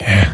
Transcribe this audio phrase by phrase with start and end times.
[0.00, 0.26] Ja.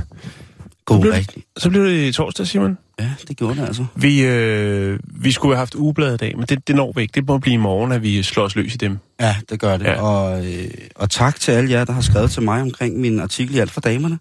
[0.84, 1.44] God blev- rigtig.
[1.56, 2.78] Så blev det torsdag, Simon.
[3.00, 3.86] Ja, det gjorde det altså.
[3.94, 7.12] Vi, øh, vi skulle have haft ugebladet i dag, men det, det når vi ikke.
[7.12, 8.98] Det må blive i morgen, at vi slår os løs i dem.
[9.20, 9.84] Ja, det gør det.
[9.84, 10.00] Ja.
[10.02, 13.54] Og, øh, og tak til alle jer, der har skrevet til mig omkring min artikel
[13.54, 14.18] i Alt for Damerne.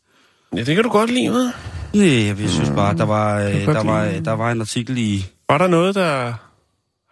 [0.55, 1.51] Ja, det kan du godt lide, med.
[1.93, 4.25] Nej, jeg synes bare, der var, kan øh, der, var, lide.
[4.25, 5.25] der var en artikel i...
[5.49, 6.25] Var der noget, der...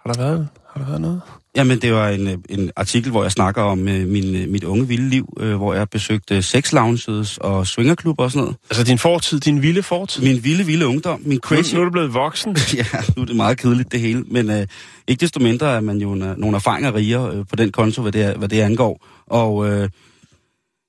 [0.06, 1.22] Har der været, har der været noget?
[1.56, 4.64] Jamen, det var en, øh, en artikel, hvor jeg snakker om øh, min, øh, mit
[4.64, 8.58] unge vilde liv, øh, hvor jeg besøgte sex lounges og swingerklubber og sådan noget.
[8.70, 10.24] Altså din fortid, din vilde fortid.
[10.24, 11.76] Min vilde, vilde ungdom, min Nu, crazy...
[11.76, 12.58] nu er du blevet voksen.
[12.78, 14.68] ja, nu er det meget kedeligt det hele, men øh,
[15.08, 18.12] ikke desto mindre er man jo en, nogle erfaringer rigere øh, på den konto, hvad
[18.12, 19.06] det, hvad det angår.
[19.28, 19.90] Og øh,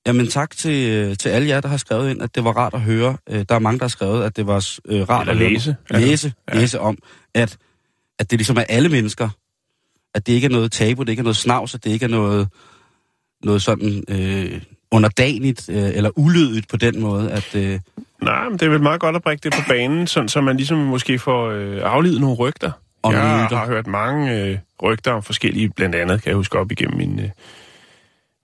[0.07, 2.75] jamen tak til, øh, til alle jer, der har skrevet ind, at det var rart
[2.75, 3.17] at høre.
[3.31, 5.53] Øh, der er mange, der har skrevet, at det var øh, rart Eller at høre-
[5.53, 5.77] læse.
[5.91, 6.59] læse, Ja.
[6.61, 6.99] læse om,
[7.35, 7.57] at,
[8.19, 9.29] at det ligesom er alle mennesker.
[10.15, 12.09] At det ikke er noget tabu, det ikke er noget snavs, at det ikke er
[12.09, 12.49] noget,
[13.45, 17.55] noget sådan øh, underdanigt øh, eller ulydigt på den måde, at...
[17.55, 17.81] Øh,
[18.23, 20.57] Nej, men det er vel meget godt at brække det på banen, sådan, så man
[20.57, 22.71] ligesom måske får øh, aflivet nogle rygter.
[23.03, 23.57] Og jeg myter.
[23.57, 27.21] har hørt mange øh, rygter om forskellige, blandt andet kan jeg huske op igennem min,
[27.21, 27.29] øh,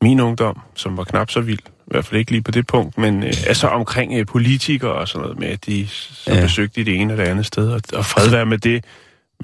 [0.03, 1.59] min ungdom, som var knap så vild.
[1.59, 5.09] I hvert fald ikke lige på det punkt, men øh, altså omkring øh, politikere og
[5.09, 6.41] sådan noget med, at de så Ja.
[6.43, 8.85] besøgte det ene eller det andet sted, og, og fred være med det.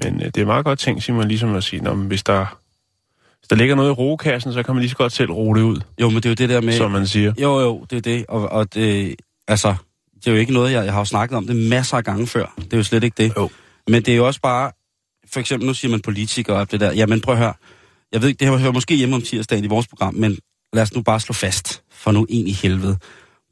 [0.03, 2.45] Men øh, det er meget godt tænkt, Simon, ligesom at sige, "Nå, men hvis der,
[3.39, 5.61] hvis der ligger noget i rogekassen, så kan man lige så godt selv roe det
[5.63, 6.73] ud, jo, men det er jo det der med...
[6.73, 7.33] som man siger.
[7.41, 8.25] Jo, jo, det er det.
[8.27, 9.15] Og, og det,
[9.47, 9.75] altså,
[10.15, 12.27] det er jo ikke noget, jeg, jeg har jo snakket om det masser af gange
[12.27, 12.53] før.
[12.57, 13.33] Det er jo slet ikke det.
[13.37, 13.49] Jo.
[13.87, 14.71] Men det er jo også bare,
[15.33, 16.91] for eksempel nu siger man politikere og det der.
[16.93, 17.53] Jamen prøv at høre.
[18.11, 20.37] Jeg ved ikke, det her hører måske hjemme om tirsdagen i vores program, men
[20.73, 22.97] lad os nu bare slå fast, for nu ind i helvede.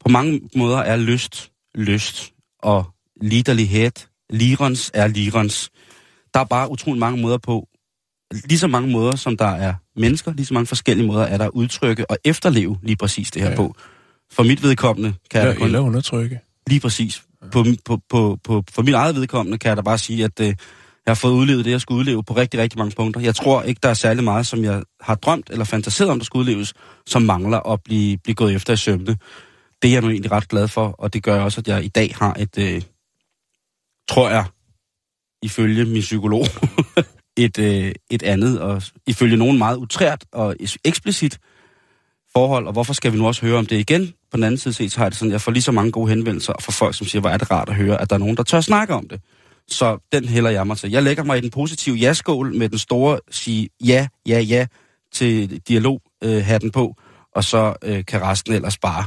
[0.04, 2.32] På mange måder er lyst, lyst,
[2.62, 2.84] og
[3.22, 3.90] liderlighed,
[4.30, 5.70] lirens er lirens.
[6.36, 7.68] Der er bare utrolig mange måder på,
[8.44, 11.44] lige så mange måder, som der er mennesker, lige så mange forskellige måder er der
[11.44, 13.56] at udtrykke og efterleve lige præcis det her Ja.
[13.56, 13.74] på.
[14.32, 16.40] For mit vedkommende kan jeg Eller, kun, eller undertrykke.
[16.66, 20.24] lige præcis, på, på, på, på, for mit eget vedkommende kan jeg da bare sige,
[20.24, 20.54] at øh, jeg
[21.06, 23.20] har fået udlevet det, jeg skulle udleve på rigtig, rigtig mange punkter.
[23.20, 26.24] Jeg tror ikke, der er særlig meget, som jeg har drømt eller fantaseret om, der
[26.24, 26.74] skulle udleves,
[27.06, 29.16] som mangler at blive, blive gået efter i sømne.
[29.82, 31.88] Det er jeg nu egentlig ret glad for, og det gør også, at jeg i
[31.88, 32.82] dag har et, øh,
[34.08, 34.44] tror jeg,
[35.42, 36.44] ifølge min psykolog,
[37.44, 41.38] et, øh, et andet, og ifølge nogen meget utrært og eksplicit
[42.32, 44.12] forhold, og hvorfor skal vi nu også høre om det igen?
[44.30, 45.92] På den anden side set, så har jeg det sådan, jeg får lige så mange
[45.92, 48.20] gode henvendelser fra folk, som siger, hvor er det rart at høre, at der er
[48.20, 49.20] nogen, der tør snakke om det.
[49.68, 50.90] Så den hælder jeg mig til.
[50.90, 54.66] Jeg lægger mig i den positive ja-skål med den store sige ja, ja, ja
[55.12, 56.94] til dialog-hatten på,
[57.34, 59.04] og så øh, kan resten ellers bare...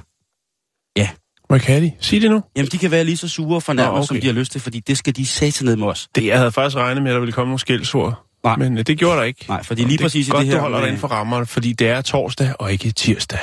[0.97, 1.09] ja,
[1.49, 1.91] hvad kan de?
[1.99, 2.43] Sig det nu.
[2.55, 4.07] Jamen, de kan være lige så sure og fornærmet, okay.
[4.07, 6.07] som de har lyst til, fordi det skal de sætte ned med os.
[6.15, 8.25] Det, jeg havde faktisk regnet med, at der ville komme nogle skældsord.
[8.43, 8.55] Nej.
[8.55, 9.45] Men øh, det gjorde der ikke.
[9.49, 11.07] Nej, fordi lige det præcis i er godt, det her du holder dig inden for
[11.07, 13.39] rammerne, fordi det er torsdag og ikke tirsdag.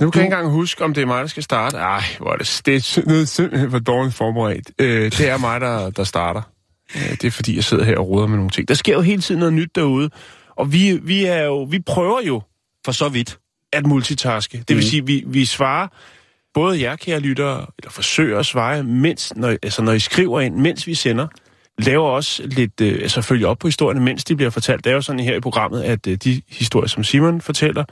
[0.00, 1.76] Nu kan jeg ikke engang huske, om det er mig, der skal starte.
[1.76, 4.70] Ej, hvor er det, det er simpelthen for dårligt forberedt.
[4.78, 6.42] Øh, det er mig, der, der starter.
[6.96, 8.68] Øh, det er fordi, jeg sidder her og roder med nogle ting.
[8.68, 10.10] Der sker jo hele tiden noget nyt derude.
[10.56, 12.42] Og vi, vi, er jo, vi prøver jo
[12.84, 13.38] For så vidt.
[13.72, 14.58] at multitaske.
[14.58, 14.82] Det vil Mhm.
[14.82, 15.88] sige, vi, vi svarer
[16.56, 20.56] både jer, kære lyttere, eller forsøger at svare, mens, når, altså når I skriver ind,
[20.56, 21.26] mens vi sender.
[21.78, 24.84] Laver også lidt, øh, altså følger op på historierne, mens de bliver fortalt.
[24.84, 27.84] Det er jo sådan her i programmet, at øh, de historier, som Simon fortæller,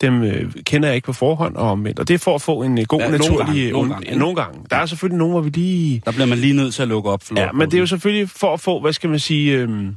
[0.00, 1.98] dem øh, kender jeg ikke på forhånd og omvendt.
[1.98, 3.46] Og det er for at få en øh, god, Ja, ja, nogle naturlig...
[3.46, 4.60] gange, nogle gange, nogle gange.
[4.70, 6.02] Der er selvfølgelig nogen, hvor vi lige...
[6.04, 7.86] Der bliver man lige nødt til at lukke op for Ja, men det er jo
[7.86, 9.96] selvfølgelig for at få, hvad skal man sige, øhm,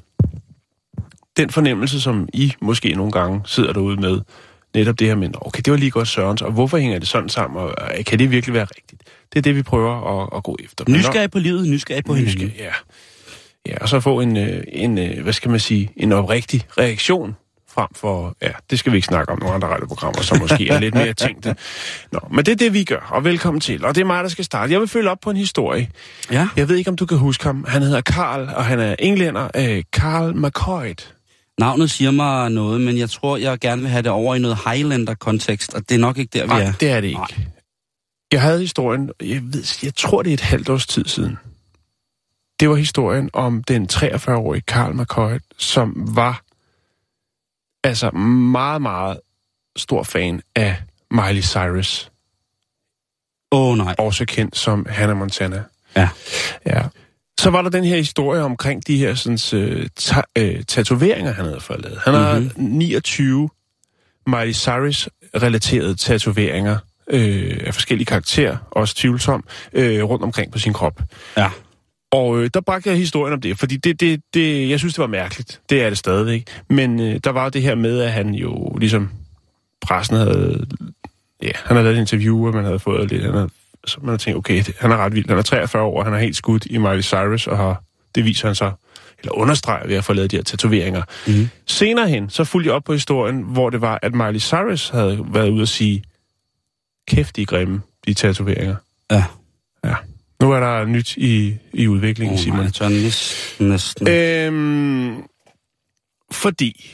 [1.38, 4.22] den fornemmelse, som I måske nogle gange sidder derude med.
[4.76, 7.30] Netop det her med, okay, det var lige godt Sørens, og hvorfor hænger det sådan
[7.30, 9.02] sammen, og øh, kan det virkelig være rigtigt?
[9.34, 10.86] Det er det, vi prøver at, at gå efter.
[10.88, 12.46] Nysgerrig på livet, nysgerrig på når- hinanden.
[12.48, 12.72] nysgerrig, ja.
[13.72, 17.36] Ja, og så få en, øh, en øh, hvad skal man sige, en oprigtig reaktion
[17.74, 20.80] frem for, ja, det skal vi ikke snakke om nogle andre radioprogrammer, som måske er
[20.80, 21.56] lidt mere tænkte.
[22.12, 23.86] Nå, men det er det, vi gør, og velkommen til.
[23.86, 24.74] Og det er mig, der skal starte.
[24.74, 25.90] Jeg vil følge op på en historie.
[26.32, 26.48] Ja.
[26.56, 27.66] Jeg ved ikke, om du kan huske ham.
[27.68, 29.48] Han hedder Karl, og han er englænder.
[29.56, 30.94] Øh, Karl McCoy.
[31.60, 34.58] Navnet siger mig noget, men jeg tror, jeg gerne vil have det over i noget
[34.66, 36.72] Highlander-kontekst, og det er nok ikke der, vi Nej, er.
[36.80, 37.20] det er det ikke.
[37.20, 37.46] Nej.
[38.32, 41.38] Jeg havde historien, jeg, ved, jeg tror, det er et halvt års tid siden.
[42.60, 46.42] Det var historien om den 43-årige Karl McCoy, som var
[47.84, 49.20] altså meget, meget
[49.76, 50.76] stor fan af
[51.12, 52.12] Miley Cyrus,
[53.52, 53.96] Åh oh, nej.
[53.98, 55.64] også kendt som Hannah Montana.
[55.96, 56.10] Ja.
[56.66, 56.82] Ja.
[57.46, 61.46] Så var der den her historie omkring de her sådan, øh, ta- øh, tatoveringer, han
[61.46, 62.00] havde fået lavet.
[62.06, 62.52] Han har Mhm.
[62.58, 63.50] 29
[64.28, 66.78] Miley Cyrus-relaterede tatoveringer
[67.10, 69.44] øh, af forskellige karakterer, også tvivlsom,
[69.74, 71.02] øh, rundt omkring på sin krop.
[71.38, 71.50] Ja.
[72.12, 75.02] Og øh, der bragte jeg historien om det, fordi det, det, det, jeg synes, det
[75.02, 75.62] var mærkeligt.
[75.70, 76.48] Det er det stadigvæk.
[76.70, 79.10] Men øh, der var det her med, at han jo ligesom
[79.82, 80.66] pressen havde...
[81.44, 83.24] Ja, han havde lavet et interview, og man havde fået lidt...
[83.24, 83.50] Han havde,
[83.86, 85.30] så man havde tænkt, okay, det, han er ret vild.
[85.30, 87.84] Han er 43 år, og han er helt skudt i Miley Cyrus, og har,
[88.16, 88.72] det viser han så,
[89.20, 91.04] eller understreger ved at få lavet de her tatoveringer.
[91.28, 91.50] Mhm.
[91.66, 95.26] Senere hen, så fulgte jeg op på historien, hvor det var, at Miley Cyrus havde
[95.34, 96.04] været ude at sige,
[97.08, 98.76] kæft, de grimme, de tatoveringer.
[99.12, 99.24] Ja.
[99.86, 99.96] Ja.
[100.42, 102.72] Nu er der nyt i, i udviklingen, oh, Simon.
[102.72, 104.10] tør næsten, næsten.
[104.10, 105.24] Øhm,
[106.32, 106.92] fordi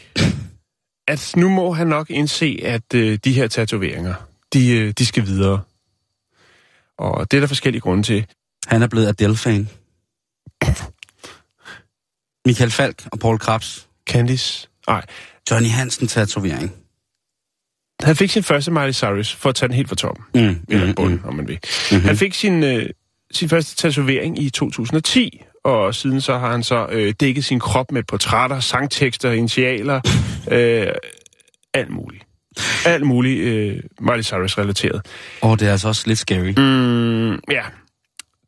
[1.07, 4.13] at nu må han nok indse, at øh, de her tatoveringer,
[4.53, 5.61] de, øh, de skal videre.
[6.99, 8.25] Og det er der forskellige grunde til.
[8.67, 9.69] Han er blevet Adele-fan.
[12.45, 13.87] Michael Falk og Paul Krabs.
[14.09, 14.67] Candice?
[14.87, 15.05] Nej.
[15.51, 16.71] Johnny Hansen tatovering.
[18.03, 20.25] Han fik sin første Miley Cyrus, for at tage den helt fra toppen.
[20.35, 21.59] Mm, Eller bunden, om man vil.
[21.91, 22.05] Mm-hmm.
[22.07, 22.89] Han fik sin, øh,
[23.31, 27.91] sin første tatovering i 2010, og siden så har han så øh, dækket sin krop
[27.91, 30.01] med portrætter, sangtekster, initialer,
[30.51, 30.87] øh,
[31.73, 32.23] alt muligt.
[32.85, 35.01] Alt muligt øh, Miley Cyrus-relateret.
[35.41, 36.53] Oh, det er altså også lidt scary.
[36.57, 37.63] Mm, ja,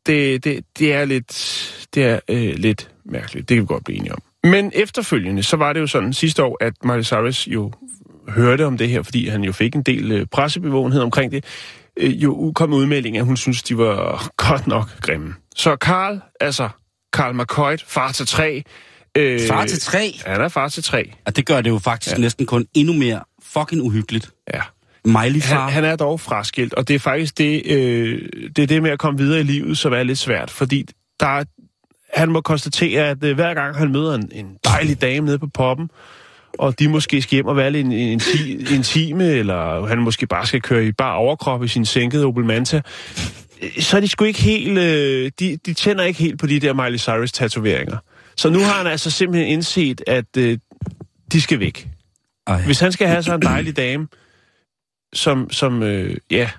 [0.06, 3.48] det, det, det er lidt, det er øh, lidt mærkeligt.
[3.48, 4.22] Det kan vi godt blive enige om.
[4.44, 7.72] Men efterfølgende, så var det jo sådan sidste år, at Miley Cyrus jo
[8.28, 11.44] hørte om det her, fordi han jo fik en del øh, pressebevågenhed omkring det,
[11.96, 15.34] øh, jo kom med udmelding, at hun synes, de var godt nok grimme.
[15.56, 16.68] Så Carl, altså
[17.12, 18.62] Carl McCoy, far til tre.
[19.16, 20.20] Øh, Far til tre?
[20.26, 22.20] Han er far til tre, Og det gør det jo faktisk ja.
[22.20, 23.20] næsten kun endnu mere
[23.58, 24.30] fucking uhyggeligt.
[24.54, 24.60] ja.
[25.06, 25.64] Miley far.
[25.64, 28.90] Han, han er dog fraskilt, og det er faktisk det, øh, det, er det med
[28.90, 30.84] at komme videre i livet, som er lidt svært, fordi
[31.20, 31.44] der er,
[32.14, 35.46] han må konstatere, at øh, hver gang han møder en, en dejlig dame nede på
[35.46, 35.90] poppen,
[36.58, 40.46] og de måske skal hjem og være en, en, ti- intime, eller han måske bare
[40.46, 42.80] skal køre i bare overkrop i sin sænkede Opel Manta,
[43.62, 46.60] øh, så er de sgu ikke helt, øh, de, de tænder ikke helt på de
[46.60, 47.96] der Miley Cyrus-tatoveringer.
[48.36, 50.58] Så nu har han altså simpelthen indset, at øh,
[51.32, 51.88] de skal væk.
[52.46, 52.62] Ej.
[52.62, 54.08] Hvis han skal have så en dejlig dame,
[55.12, 56.50] som, som øh, ja,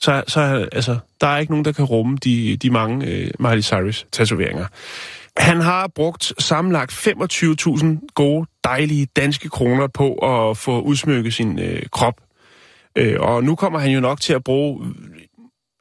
[0.00, 3.62] så, så altså, der er ikke nogen, der kan rumme de, de mange øh, Miley
[3.62, 4.66] Cyrus-tatoveringer.
[5.36, 11.82] Han har brugt sammenlagt 25.000 gode, dejlige danske kroner på at få udsmykket sin øh,
[11.92, 12.20] krop.
[12.96, 14.94] Øh, og nu kommer han jo nok til at bruge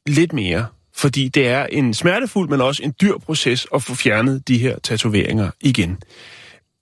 [0.05, 0.65] lidt mere,
[0.95, 4.79] fordi det er en smertefuld, men også en dyr proces at få fjernet de her
[4.79, 5.97] tatoveringer igen.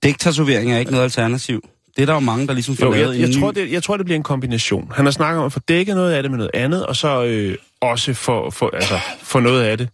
[0.04, 1.70] Dæktatovering er ikke noget alternativ.
[1.96, 3.56] Det er der jo mange, der ligesom får Jo, lavet jeg, jeg, en tror, ny...
[3.56, 4.92] det, jeg tror, det bliver en kombination.
[4.96, 7.24] Han har snakket om at få dækket noget af det med noget andet, og så
[7.24, 9.90] øh, også få for, altså, for noget af det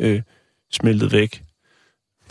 [0.00, 0.20] øh,
[0.72, 1.42] smeltet væk.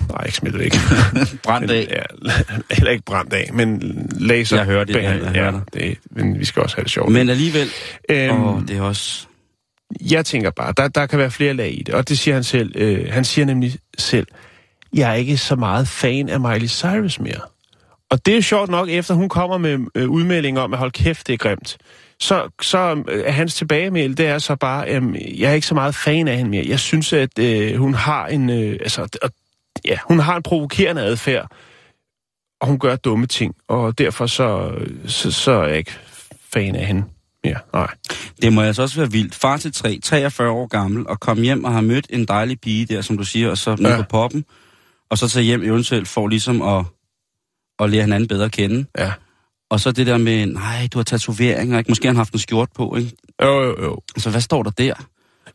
[0.09, 0.71] Nej, ikke smeltet væk.
[1.43, 1.87] brændt Men, af.
[1.91, 2.31] Ja,
[2.71, 3.81] heller ikke brændt af, men
[4.19, 4.57] laser.
[4.57, 5.73] Jeg hører det, jeg- jeg hører ja, det.
[5.73, 5.97] det.
[6.11, 7.11] Men vi skal også have det sjovt.
[7.11, 7.67] Men alligevel...
[8.09, 9.25] øhm, Åh, det er også...
[10.11, 12.43] jeg tænker bare, der, der kan være flere lag i det, og det siger han
[12.43, 12.71] selv.
[12.75, 14.27] Øh, han siger nemlig selv,
[14.93, 17.39] jeg er ikke så meget fan af Miley Cyrus mere.
[18.13, 21.27] Og det er sjovt nok, efter hun kommer med øh, udmelding om, at hold kæft,
[21.27, 21.77] det er grimt.
[22.19, 25.95] Så, så øh, hans tilbagemeld, det er så bare, øh, jeg er ikke så meget
[25.95, 26.65] fan af hende mere.
[26.67, 29.29] Jeg synes, at øh, hun har en, øh, altså, og,
[29.85, 31.51] ja, hun har en provokerende adfærd,
[32.61, 34.71] og hun gør dumme ting, og derfor så,
[35.07, 35.91] så, så er jeg ikke
[36.53, 37.03] fan af hende
[37.43, 37.57] mere.
[37.73, 37.87] Nej.
[38.41, 39.35] Det må altså også være vildt.
[39.35, 42.85] Far til tre, 43 år gammel, og komme hjem og har mødt en dejlig pige
[42.85, 43.97] der, som du siger, og så ned Ja.
[43.97, 44.45] på poppen,
[45.09, 46.85] og så tage hjem eventuelt for ligesom at,
[47.79, 48.85] at lære hinanden bedre at kende.
[48.97, 49.11] Ja.
[49.69, 51.91] Og så det der med, nej, du har tatoveringer, ikke?
[51.91, 53.11] Måske har han haft en skjort på, ikke?
[53.41, 53.99] Jo, jo, jo.
[54.15, 54.93] Altså, hvad står der der?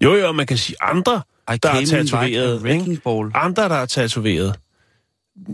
[0.04, 1.22] Jo, jo, man kan sige andre,
[1.54, 2.66] I der er like tatoveret.
[2.88, 3.00] ikke?
[3.04, 3.30] ball.
[3.34, 4.56] Andre, der er tatoveret.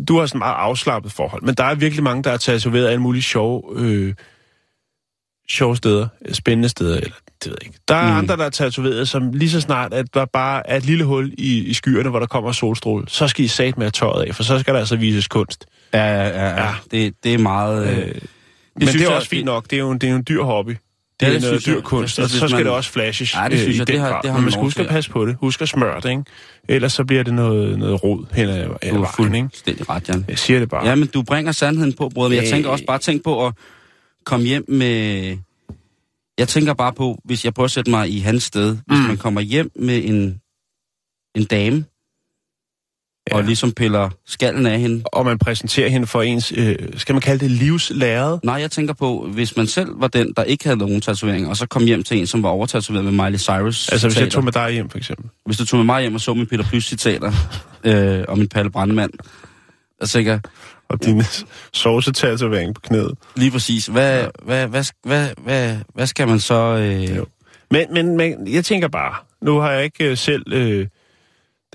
[0.08, 3.00] Du har sådan meget afslappet forhold, men der er virkelig mange, der er tatoveret alle
[3.02, 4.14] mulige sjove, øh,
[5.50, 7.78] sjove steder, spændende steder, eller det ved jeg ikke.
[7.88, 8.10] Der er Mm.
[8.12, 8.18] mm.
[8.18, 11.32] andre, der er tatoveret, som lige så snart, at der bare er et lille hul
[11.38, 14.34] i, i skyerne, hvor der kommer solstråle, så skal I sat med at tøjet af,
[14.34, 15.66] for så skal der altså vises kunst.
[15.94, 16.62] Ja, ja, ja.
[16.66, 16.74] ja.
[16.90, 17.86] Det, det er meget...
[17.88, 18.14] Øh, Øh,
[18.78, 19.64] men det er jeg- også fint nok.
[19.64, 20.70] Det er jo en, det er jo en dyr hobby.
[20.70, 20.78] Det
[21.22, 23.58] Ja, er det noget dyr kunst, og så skal man- det også flashes Ja, det
[23.58, 24.88] synes øh, i jeg, den det har- det har Men man man skal huske at
[24.88, 25.36] passe på det.
[25.40, 26.22] Husk at smøre det, ikke?
[26.68, 28.66] Ellers så bliver det noget, noget rod hen ad, ad du
[29.02, 29.46] er vejen, ikke?
[29.48, 30.24] fuldstændig ret, Jan.
[30.28, 30.86] Jeg siger det bare.
[30.88, 32.28] Ja, men du bringer sandheden på, bror.
[32.28, 33.52] Men jeg tænker også bare, tænk på at
[34.24, 35.36] komme hjem med...
[36.38, 39.04] Jeg tænker bare på, hvis jeg prøver at sætte mig i hans sted, hvis Mm.
[39.04, 40.40] man kommer hjem med en,
[41.36, 41.84] en dame,
[43.30, 43.36] ja.
[43.36, 45.02] og ligesom piller skallen af hende.
[45.06, 48.40] Og man præsenterer hende for ens, øh, skal man kalde det livslæret?
[48.44, 51.56] Nej, jeg tænker på, hvis man selv var den, der ikke havde nogen tatoveringer, og
[51.56, 54.44] så kom hjem til en, som var overtatoveret med Miley Cyrus Altså hvis jeg tog
[54.44, 55.26] med dig hjem, for eksempel.
[55.46, 57.32] Hvis du tog med mig hjem og så min Peter Plys citater
[57.84, 59.10] øh, og min Palle Brandemand,
[60.02, 60.40] så tænker jeg,
[60.88, 61.22] Og din
[61.72, 63.12] sovsetatovering på knæet.
[63.36, 64.26] lige præcis, hvad, ja.
[64.44, 66.54] hvad, hvad, hvad, hvad, hvad skal man så...
[66.54, 67.26] Øh, Jo.
[67.70, 70.86] Men, men, men jeg tænker bare, nu har jeg ikke øh, selv øh,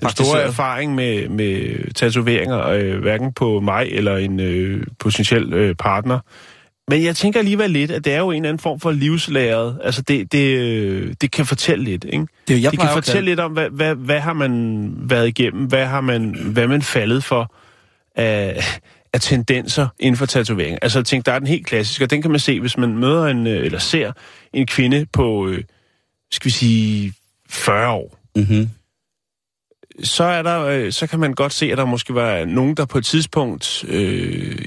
[0.00, 5.74] den store erfaring med, med tatoveringer, øh, hverken på mig eller en øh, potentiel øh,
[5.74, 6.18] partner.
[6.90, 9.78] Men jeg tænker alligevel lidt, at det er jo en eller anden form for livslæret.
[9.84, 12.26] Altså, det, det, øh, det kan fortælle lidt, ikke?
[12.48, 15.64] det, jeg det kan fortælle lidt om, hvad, hvad, hvad har man været igennem?
[15.64, 17.54] Hvad har man, hvad man faldet for
[18.16, 18.64] af,
[19.12, 20.78] af tendenser inden for tatovering?
[20.82, 23.26] Altså, tænker, der er den helt klassiske, og den kan man se, hvis man møder
[23.26, 24.12] en, øh, eller ser
[24.52, 25.64] en kvinde på, øh,
[26.32, 27.12] skal vi sige,
[27.48, 28.18] 40 år.
[28.36, 28.68] Mhm.
[30.02, 32.84] Så, er der, øh, så kan man godt se, at der måske var nogen, der
[32.84, 34.58] på et tidspunkt øh,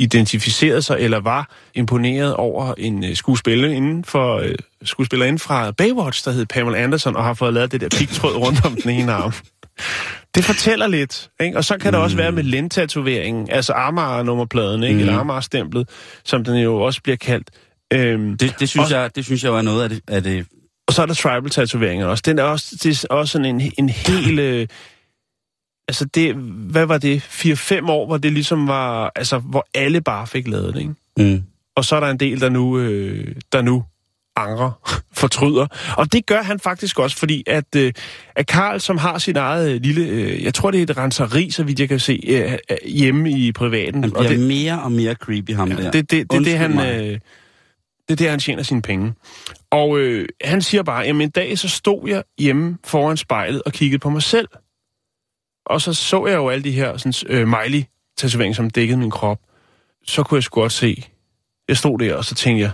[0.00, 4.54] identificerede sig eller var imponeret over en øh, skuespiller inden for øh,
[4.84, 8.36] skuespiller inden fra Baywatch, der hed Pamela Anderson, og har fået lavet det der pigtråd
[8.36, 9.32] rundt om den ene arm.
[10.34, 11.56] Det fortæller lidt, ikke?
[11.56, 14.94] Og så kan det også være med lentatoveringen, altså Amager-nummerpladen, ikke?
[14.94, 15.00] Mm.
[15.00, 15.88] Eller Amager-stemplet,
[16.24, 17.50] som den jo også bliver kaldt.
[17.92, 20.46] Øhm, Det, det, synes Og- jeg, det synes jeg var noget af det, af det
[20.88, 22.22] og så er der tribal-tatoveringer også.
[22.26, 24.38] Den er også, det er også sådan en, en hel...
[24.38, 24.66] Øh,
[25.88, 26.34] altså det,
[26.70, 27.20] hvad var det?
[27.20, 29.12] 4-5 år, hvor det ligesom var...
[29.16, 30.94] Altså, hvor alle bare fik lavet det, ikke?
[31.34, 31.42] mm.
[31.76, 33.84] Og så er der en del, der nu, øh, der nu
[34.36, 35.66] angrer, fortryder.
[35.96, 37.92] Og det gør han faktisk også, fordi at, øh,
[38.36, 40.06] at Karl, som har sit eget øh, lille...
[40.06, 43.52] Øh, jeg tror, det er et renseri, så vidt jeg kan se, øh, hjemme i
[43.52, 44.02] privaten.
[44.02, 45.90] Han og bliver det, mere og mere creepy, ham Ja, der.
[45.90, 47.18] det, det, det, Undskyld det, han, øh,
[48.08, 49.12] det er der, han tjener sine penge.
[49.70, 53.72] Og øh, han siger bare, jamen en dag så stod jeg hjemme foran spejlet og
[53.72, 54.48] kiggede på mig selv.
[55.66, 59.38] Og så så jeg jo alle de her sådan, øh, Miley-tatoveringer, som dækkede min krop.
[60.06, 61.04] Så kunne jeg sgu godt se.
[61.68, 62.70] Jeg stod der, og så tænkte jeg,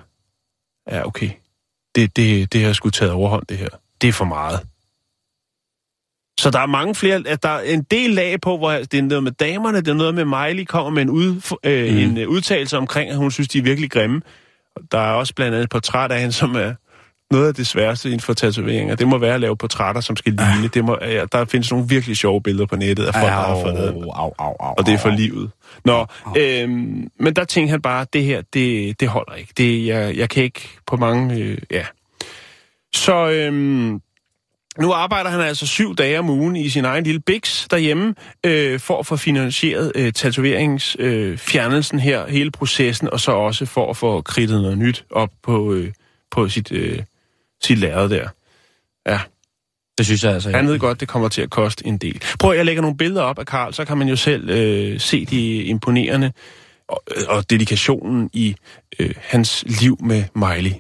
[0.91, 1.31] ja okay,
[1.95, 3.69] det, det, det har sgu taget overhånd, det her.
[4.01, 4.61] Det er for meget.
[6.41, 9.03] Så der er mange flere, at der er en del lag på, hvor det er
[9.03, 11.99] noget med damerne, det er noget med Miley kommer med en, ud, øh, Mm.
[11.99, 14.23] en øh, udtalelse omkring, at hun synes, de er virkelig grimme.
[14.93, 16.75] Der er også blandt andet et portræt af hende, som er
[17.31, 18.95] noget af det sværeste inden for tatoveringer.
[18.95, 20.69] Det må være at lave portrætter, som skal ligne.
[20.69, 23.61] Det må, ja, der findes nogle virkelig sjove billeder på nettet af folk, der har
[23.62, 23.78] fået
[24.14, 25.50] au, Og det er for livet.
[25.85, 29.52] Nå, øhm, men der tænkte han bare, at det her, det, det holder ikke.
[29.57, 31.35] Det, jeg, jeg kan ikke på mange...
[31.35, 31.85] Øh, ja.
[32.95, 34.00] Så øhm,
[34.81, 38.14] nu arbejder han altså syv dage om ugen i sin egen lille biks derhjemme,
[38.47, 43.90] øh, for at få finansieret øh, tatoveringsfjernelsen øh, her, hele processen, og så også for
[43.90, 45.93] at få kridtet noget nyt op på, øh,
[46.31, 46.99] på sit, øh,
[47.64, 48.28] sit lærred der.
[49.09, 49.21] Ja,
[49.99, 50.50] Det synes jeg altså.
[50.50, 52.23] han ved godt, det kommer til at koste en del.
[52.38, 55.00] Prøv at jeg lægger nogle billeder op af Karl, så kan man jo selv øh,
[55.00, 56.33] se de imponerende
[56.88, 58.54] og, og dedikationen i
[58.99, 60.73] øh, hans liv med Miley.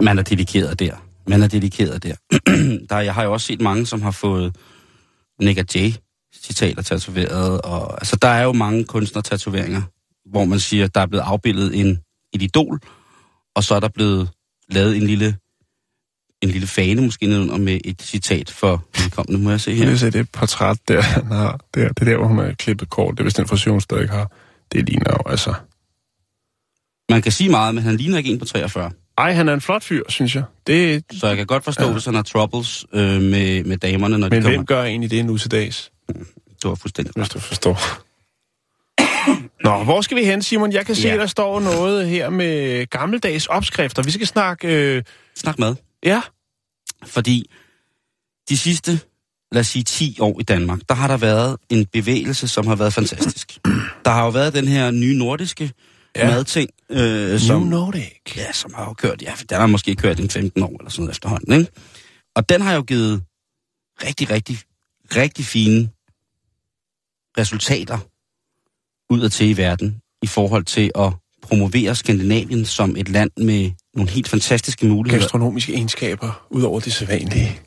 [0.00, 1.11] Man er dedikeret der.
[1.28, 2.14] Man er dedikeret der.
[2.90, 4.56] der jeg har jo også set mange, som har fået
[5.40, 5.92] Nick J.
[6.34, 7.60] citater tatoveret.
[7.60, 9.82] Og, altså, der er jo mange kunstnertatoveringer,
[10.30, 11.98] hvor man siger, der er blevet afbildet en,
[12.32, 12.80] et idol,
[13.54, 14.30] og så er der blevet
[14.68, 15.36] lavet en lille,
[16.42, 19.44] en lille fane måske nedenunder med et citat for vedkommende.
[19.44, 19.90] Må jeg se her?
[19.90, 21.60] du se det portræt der, han har?
[21.74, 23.12] Der, det er der, hvor hun har klippet kort.
[23.12, 24.30] Det er vist den fusion, der ikke har.
[24.72, 25.54] Det ligner jo, altså...
[27.10, 28.90] Man kan sige meget, men han ligner ikke en på 43.
[29.22, 30.42] Ej, han er en flot fyr, synes jeg.
[30.66, 31.92] Det, Så jeg kan godt forstå, Ja.
[31.92, 34.58] hvis han har troubles øh, med, med damerne, når de men kommer.
[34.58, 35.92] hvem gør egentlig det nu til dags?
[36.62, 37.78] Du har fuldstændig Hvis du forstår.
[39.64, 40.72] Nå, hvor skal vi hen, Simon?
[40.72, 41.16] Jeg kan se, Ja.
[41.16, 44.02] der står noget her med gammeldags opskrifter.
[44.02, 44.68] Vi skal snakke...
[44.68, 45.02] Øh,
[45.36, 45.74] Snak med.
[46.04, 46.20] ja,
[47.06, 47.50] Fordi
[48.48, 49.00] de sidste,
[49.52, 52.74] lad os sige 10 år i Danmark, der har der været en bevægelse, som har
[52.76, 53.58] været fantastisk.
[54.04, 55.72] Der har jo været den her nye nordiske
[56.16, 56.26] Ja.
[56.30, 58.12] madting, øh, New som, Nordic.
[58.36, 61.02] ja, som har jo kørt, ja, den har måske kørt i 15 år eller sådan
[61.02, 61.72] noget efterhånden, ikke?
[62.36, 63.22] Og den har jo givet
[64.04, 64.58] rigtig, rigtig,
[65.16, 65.90] rigtig fine
[67.38, 67.98] resultater
[69.10, 74.10] ud til i verden i forhold til at promovere Skandinavien som et land med nogle
[74.10, 75.22] helt fantastiske muligheder.
[75.22, 77.60] Gastronomiske egenskaber, ud over det sædvanlige.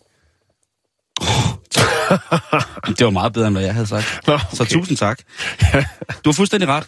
[2.98, 4.28] Det var meget bedre, end hvad jeg havde sagt.
[4.28, 5.20] Nå, Så tusind tak.
[6.26, 6.88] Du har fuldstændig ret.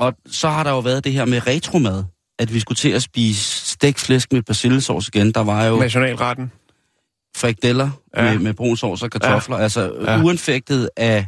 [0.00, 2.04] Og så har der jo været det her med retromad,
[2.38, 5.32] at vi skulle til at spise stegt flæsk med persillesauce igen.
[5.32, 6.52] Der var jo Nationalretten.
[7.36, 8.22] frikadeller Ja.
[8.22, 9.56] med, med brun sovs og kartofler.
[9.56, 9.62] Ja.
[9.62, 10.12] Altså Ja.
[10.12, 10.22] ja.
[10.22, 11.26] uanfægtet af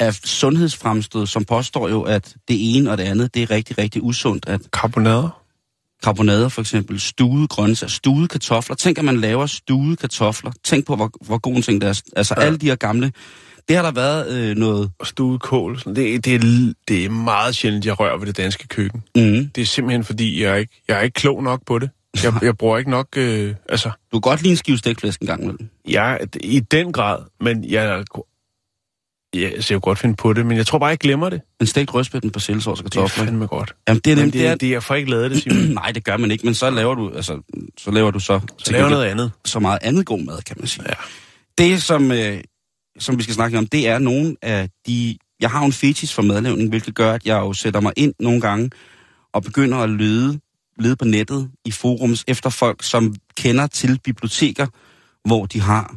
[0.00, 4.02] af sundhedsfremstød, som påstår jo, at det ene og det andet, det er rigtig, rigtig
[4.02, 4.48] usundt.
[4.48, 5.42] At Karbonader?
[6.02, 8.76] karbonader for eksempel, stuede grøntsager, stuede kartofler.
[8.76, 10.52] Tænk, at man laver stuede kartofler.
[10.64, 12.02] Tænk på, hvor, hvor god en ting det er.
[12.16, 12.42] Altså ja.
[12.42, 13.12] alle de her gamle...
[13.68, 14.90] Det har der været øh, noget...
[14.98, 15.78] Og stuet kål.
[15.78, 15.96] Sådan.
[15.96, 19.02] Det, det, er, det er meget sjældent, jeg rører ved det danske køkken.
[19.16, 19.50] Mm.
[19.54, 21.90] Det er simpelthen, fordi jeg er ikke, jeg er ikke klog nok på det.
[22.22, 23.06] Jeg, jeg bruger ikke nok...
[23.16, 25.68] Øh, altså, Du kan godt lide en skive stegflæsk en gang imellem.
[25.88, 28.04] jeg er i den grad, men jeg,
[29.34, 31.40] jeg skal jo godt finde på det, men jeg tror bare, jeg glemmer det.
[31.60, 33.24] En stegt rødspæt med persillesauce og Det er kartofler.
[33.24, 33.74] fandme godt.
[33.88, 34.32] Jamen, det er nemt.
[34.32, 35.58] det, Det er, det, det, jeg får ikke lavet det, Simon.
[35.82, 37.40] Nej, det gør man ikke, men så laver du, altså,
[37.78, 39.32] så laver du så, Så laver noget andet.
[39.44, 40.84] så meget andet god mad, kan man sige.
[40.88, 40.94] Ja.
[41.58, 42.40] Det, som, øh,
[42.98, 45.18] som vi skal snakke om, det er nogle af de...
[45.40, 48.40] Jeg har en fetish for madlavning, hvilket gør, at jeg jo sætter mig ind nogle
[48.40, 48.70] gange
[49.32, 50.40] og begynder at lede,
[50.78, 54.66] lede på nettet i forums efter folk, som kender til biblioteker,
[55.24, 55.96] hvor de har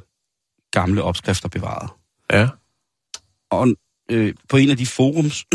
[0.72, 1.90] gamle opskrifter bevaret.
[2.34, 2.48] Ja.
[3.50, 3.76] Og
[4.12, 5.46] øh, på en af de forums,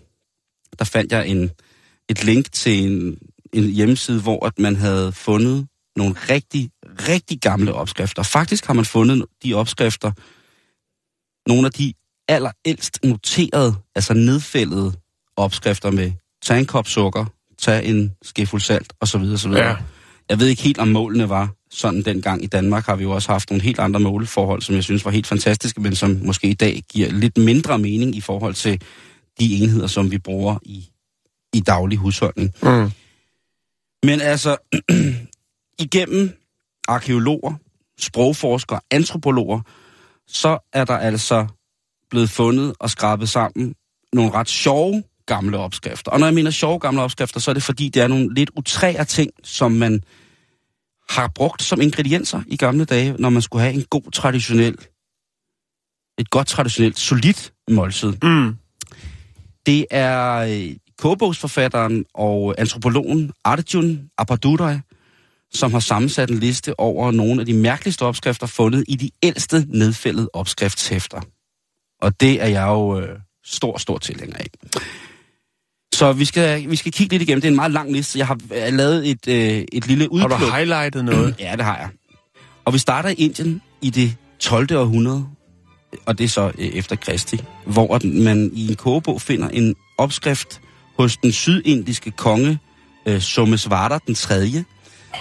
[0.78, 1.50] der fandt jeg en,
[2.08, 3.18] et link til en,
[3.52, 6.70] en hjemmeside, hvor at man havde fundet nogle rigtig,
[7.08, 8.22] rigtig gamle opskrifter.
[8.22, 10.12] Faktisk har man fundet de opskrifter,
[11.46, 11.92] nogle af de
[12.28, 14.92] allerældst noterede, altså nedfældede
[15.36, 17.24] opskrifter med tag en kop sukker,
[17.58, 19.20] tag en skefuld salt osv.
[19.20, 19.52] osv.
[19.52, 19.76] Ja.
[20.28, 22.44] Jeg ved ikke helt, om målene var sådan dengang.
[22.44, 25.10] I Danmark har vi jo også haft nogle helt andre måleforhold, som jeg synes var
[25.10, 28.82] helt fantastiske, men som måske i dag giver lidt mindre mening i forhold til
[29.40, 30.88] de enheder, som vi bruger i,
[31.52, 32.52] i daglig husholdning.
[32.62, 32.90] Mm.
[34.02, 34.56] Men altså,
[35.86, 36.30] igennem
[36.88, 37.54] arkeologer,
[37.98, 39.60] sprogforskere, antropologer,
[40.32, 41.46] så er der altså
[42.10, 43.74] blevet fundet og skrabet sammen
[44.12, 46.10] nogle ret sjove gamle opskrifter.
[46.10, 48.50] Og når jeg mener sjove gamle opskrifter, så er det fordi, det er nogle lidt
[48.56, 50.02] utrære ting, som man
[51.10, 54.76] har brugt som ingredienser i gamle dage, når man skulle have en god traditionel,
[56.18, 58.12] et godt traditionelt, solidt måltid.
[58.22, 58.56] Mm.
[59.66, 64.78] Det er øh, kogebogsforfatteren og antropologen Arjun Appadurai,
[65.54, 69.66] som har sammensat en liste over nogle af de mærkeligste opskrifter fundet i de ældste
[69.68, 71.20] nedfældede opskriftshæfter.
[72.02, 74.46] Og det er jeg jo øh, stor, stor tilhænger af.
[75.94, 77.40] Så vi skal, vi skal kigge lidt igennem.
[77.40, 78.18] Det er en meget lang liste.
[78.18, 80.40] Jeg har øh, lavet et, øh, et lille Har udpluk.
[80.40, 81.34] du highlightet noget?
[81.40, 81.88] Ja, det har jeg.
[82.64, 84.76] Og vi starter i Indien i det 12.
[84.76, 85.26] århundrede,
[86.06, 90.60] og det er så øh, efter Kristi, hvor man i en kogebog finder en opskrift
[90.98, 92.58] hos den sydindiske konge
[93.06, 94.64] øh, Somesvara den 3.,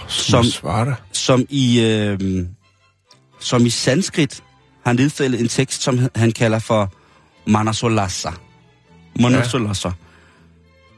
[0.08, 0.46] som,
[1.12, 2.46] som i øh,
[3.42, 4.44] som i sanskrit
[4.86, 6.94] har nedfældet en tekst, som han kalder for
[7.48, 8.30] Manasolasa.
[9.20, 9.90] Manasolasa.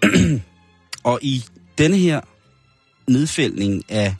[0.03, 0.07] Ja.
[1.11, 1.43] og i
[1.77, 2.21] denne her
[3.07, 4.15] nedfældning af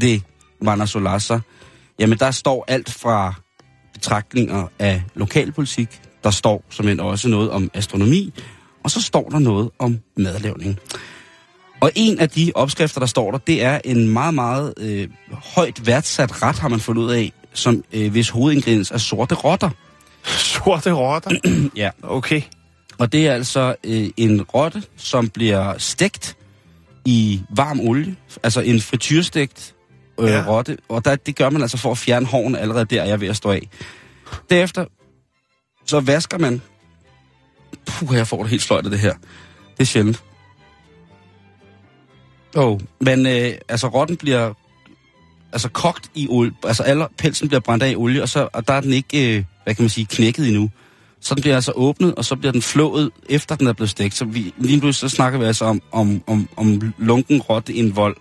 [0.00, 0.22] det
[0.62, 1.38] Manasolasa,
[1.98, 3.34] jamen der står alt fra
[3.92, 8.32] betragtninger af lokalpolitik, der står som også noget om astronomi,
[8.84, 10.78] og så står der noget om madlavning.
[11.84, 15.86] Og en af de opskrifter, der står der, det er en meget, meget øh, højt
[15.86, 19.70] værdsat ret, har man fundet ud af, som øh, hvis hovedingrediens er sorte rotter.
[20.24, 21.30] Sorte rotter?
[21.76, 21.90] Ja.
[22.02, 22.42] Okay.
[22.98, 26.36] Og det er altså øh, en rotte, som bliver stegt
[27.04, 29.74] i varm olie, altså en frityrestegt
[30.20, 30.44] øh, Ja.
[30.48, 33.20] rotte, og der, det gør man altså for at fjerne hårene allerede der, er jeg
[33.20, 33.68] ved at stå af.
[34.50, 34.84] Derefter,
[35.86, 36.62] så vasker man,
[37.86, 39.14] puh, jeg får det helt sløjt af det her,
[39.76, 40.22] det er sjældent.
[42.54, 44.52] Oh, men øh, altså rotten bliver
[45.52, 48.68] altså kogt i olie, altså alle, pelsen bliver brændt af i olie, og, så, og
[48.68, 50.70] der er den ikke, øh, hvad kan man sige, knækket endnu.
[51.20, 54.14] Så den bliver altså åbnet, og så bliver den flået, efter den er blevet stegt.
[54.14, 58.16] Så vi, lige nu så snakker vi altså om, om, om, om lunken rotte indvold,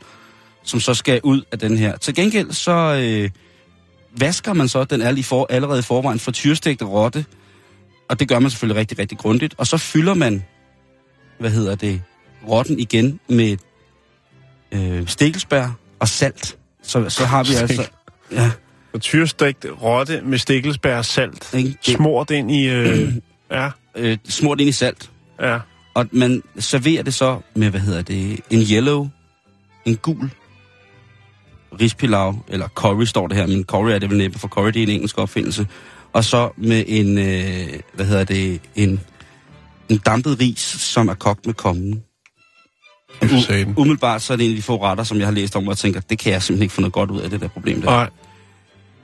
[0.63, 1.97] som så skal ud af den her.
[1.97, 3.29] Til gengæld så øh,
[4.17, 7.25] vasker man så den er lige for, allerede i forvejen frityrstegte rotte,
[8.09, 9.55] og det gør man selvfølgelig rigtig, rigtig grundigt.
[9.57, 10.43] Og så fylder man,
[11.39, 12.01] hvad hedder det,
[12.47, 13.57] rotten igen med
[14.73, 16.57] øh, stikkelsbær og salt.
[16.83, 17.89] Så, så har vi altså...
[18.31, 18.51] Ja,
[18.93, 21.53] Og tyrstegt rotte med stikkelsbær og salt.
[21.53, 21.75] ikke?
[21.81, 22.67] Smurt ind i...
[22.69, 23.13] Øh,
[23.51, 25.11] ja, øh, smurt ind i salt.
[25.41, 25.59] ja.
[25.95, 29.09] Og man serverer det så med, hvad hedder det, en yellow,
[29.85, 30.29] en gul
[31.81, 34.79] rispilav, eller curry står det her, men curry er det vel næppe, for curry det
[34.79, 35.67] er en engelsk opfindelse.
[36.13, 38.99] Og så med en, øh, hvad hedder det, en,
[39.89, 42.03] en dampet ris, som er kogt med kommen.
[43.29, 43.73] Satan.
[43.77, 45.77] Umiddelbart så er det en af de få retter, som jeg har læst om, og
[45.77, 47.89] tænker, det kan jeg simpelthen ikke få noget godt ud af, det der problem der.
[47.89, 48.09] Nej.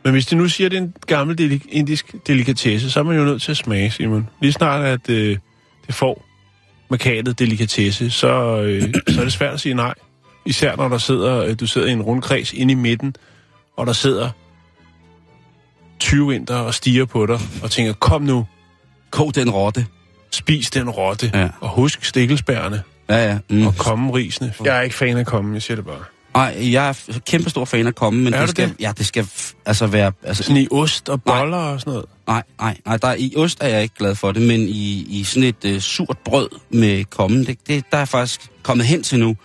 [0.04, 3.04] Men hvis de nu siger, at det er en gammel delik- indisk delikatesse, så er
[3.04, 4.28] man jo nødt til at smage, Simon.
[4.42, 5.38] Lige snart, at øh,
[5.88, 6.26] det får
[6.90, 8.82] markatet delikatesse, så, øh,
[9.14, 9.94] så er det svært at sige nej.
[10.46, 13.16] Især når der sidder, øh, du sidder i en rundkreds inde i midten,
[13.78, 14.30] og der sidder
[16.00, 18.46] 20 inder og stiger på dig, og tænker, kom nu,
[19.12, 19.86] Kog den rotte.
[20.32, 21.32] Spis den rotte.
[21.34, 21.50] Ja.
[21.62, 23.38] Og husk stikkelsbærene Ja, ja.
[23.50, 23.68] Mm.
[23.68, 24.54] og kommenrisene.
[24.64, 26.04] Jeg er ikke fan af kommen, jeg siger det bare.
[26.36, 28.76] Ej, jeg er kæmpe stor fan af komme, men Er det skal, det?
[28.80, 29.28] ja, det skal
[29.66, 30.12] altså være...
[30.24, 32.06] Altså, Sådan i ost og boller og sådan noget.
[32.28, 35.06] nej, nej, nej, der, er- i ost er jeg ikke glad for det, men i,
[35.20, 39.04] i sådan et uh, surt brød med kommen, det, det, der er faktisk kommet hen
[39.04, 39.36] til nu.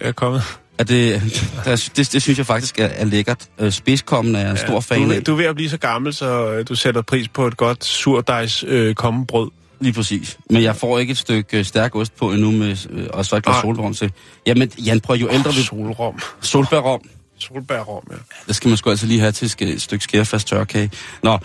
[0.00, 0.42] Jeg er kommet.
[0.78, 1.22] At det,
[1.64, 3.48] der, det, det synes jeg faktisk er, er lækkert.
[3.62, 5.24] Uh, spidskommen er jeg en stor fan du, af.
[5.24, 7.84] du er ved at blive så gammel, så øh, du sætter pris på et godt
[7.84, 9.50] surdejs øh, kommenbrød.
[9.80, 10.38] Lige præcis.
[10.50, 13.36] Men jeg får ikke et stykke øh, stærk ost på endnu, med, øh, og så
[13.36, 14.12] et glas solbærrom til.
[14.46, 15.62] Jamen, Jan, prøv jo ældre vi...
[15.62, 16.18] Solrom.
[16.40, 17.00] Solbærrom.
[17.38, 18.16] Solbærrom, ja.
[18.46, 20.90] Det skal man sgu altså lige have til et stykke skærfast tørkage.
[21.22, 21.38] Nå,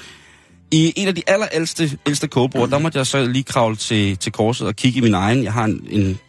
[0.71, 4.31] i en af de allerældste ældste kogebord, der måtte jeg så lige kravle til, til
[4.31, 5.43] korset og kigge i min egen.
[5.43, 6.19] Jeg har en, en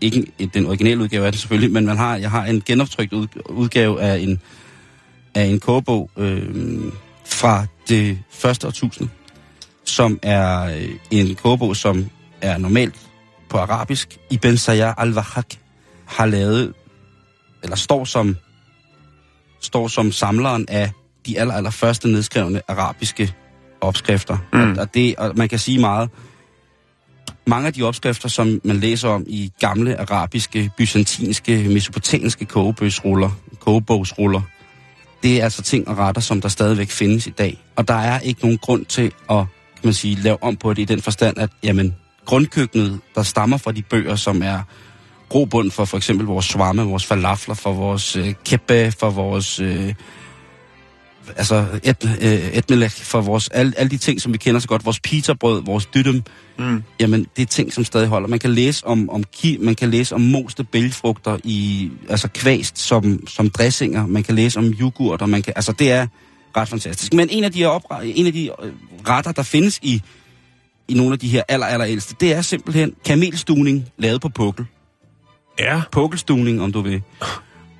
[0.00, 3.12] ikke en, den originale udgave af den selvfølgelig, men man har, jeg har en genoptrykt
[3.12, 4.40] ud, udgave af en,
[5.34, 6.42] af en kogebog øh,
[7.26, 9.10] fra det første årtusinde,
[9.86, 12.94] som er øh, en kogebog, som er normalt
[13.48, 14.18] på arabisk.
[14.30, 15.46] Ibn Sayyar al-Wahhak
[16.06, 16.72] har lavet,
[17.62, 18.36] eller står som
[19.60, 20.90] står som samleren af
[21.26, 23.34] de aller, aller første nedskrevne arabiske
[23.80, 24.38] opskrifter.
[24.52, 24.60] Mm.
[24.60, 26.10] Og, og, det, og man kan sige meget.
[27.46, 34.40] Mange af de opskrifter, som man læser om i gamle arabiske, byzantinske, mesopotamiske kogebøgsruller, kogebogsruller,
[35.22, 37.64] det er altså ting og retter, som der stadigvæk findes i dag.
[37.76, 39.44] Og der er ikke nogen grund til at
[39.84, 43.72] man sige, lave om på det i den forstand, at jamen, grundkøkkenet, der stammer fra
[43.72, 44.62] de bøger, som er
[45.28, 49.94] grobund for for eksempel vores swamme, vores falafler, for vores øh, kebab, for vores øh,
[51.36, 54.84] altså et, øh, etmelek, for vores alle, alle de ting, som vi kender så godt,
[54.84, 56.22] vores pizzabrød, vores dyttem,
[56.58, 56.82] mm.
[57.00, 58.28] jamen det er ting, som stadig holder.
[58.28, 62.78] Man kan læse om, om ki, man kan læse om moste bælgfrugter i altså kvæst
[62.78, 66.06] som, som dressinger, man kan læse om yoghurt, og man kan, altså det er
[66.56, 67.12] ret fantastisk.
[67.14, 68.72] Men en af de, her opre, en af de øh,
[69.08, 70.02] retter, der findes i,
[70.88, 74.66] i nogle af de her aller, aller ældste, det er simpelthen kamelstuning lavet på pukkel
[75.58, 75.82] Ja.
[75.92, 77.02] pukkelstuning, om du vil.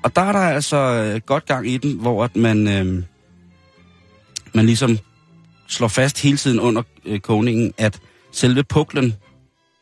[0.03, 3.03] Og der er der altså øh, godt gang i den, hvor at man, øh,
[4.53, 4.97] man ligesom
[5.67, 7.99] slår fast hele tiden under øh, kogningen, at
[8.31, 9.13] selve puklen,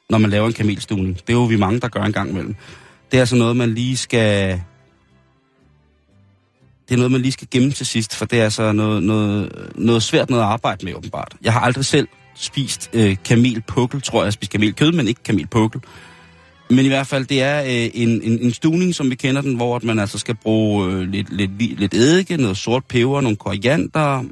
[0.10, 2.56] når man laver en kamelstuning, det er jo vi mange, der gør en gang imellem.
[3.12, 4.62] Det er altså noget, man lige skal...
[6.90, 9.72] Det er noget, man lige skal gemme til sidst, for det er altså noget, noget,
[9.76, 11.36] noget svært noget at arbejde med, åbenbart.
[11.42, 14.24] Jeg har aldrig selv spist øh, kamelpukkel, tror jeg.
[14.24, 15.82] Jeg har spist kamelkød, men ikke kamelpukkel.
[16.70, 19.56] Men i hvert fald, det er øh, en, en, en stuning, som vi kender den,
[19.56, 23.38] hvor at man altså skal bruge øh, lidt, lidt, lidt eddike, noget sort peber, nogle
[23.38, 24.24] koriander,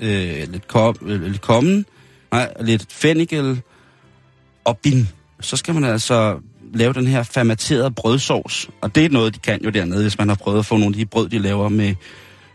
[0.00, 1.86] øh, lidt, kom, øh, lidt kommen,
[2.32, 3.62] nej, lidt fennikel
[4.64, 5.08] og bin.
[5.40, 6.38] Så skal man altså
[6.74, 8.68] lave den her fermenterede brødsovs.
[8.80, 10.94] Og det er noget, de kan jo dernede, hvis man har prøvet at få nogle
[10.94, 11.94] af de brød, de laver med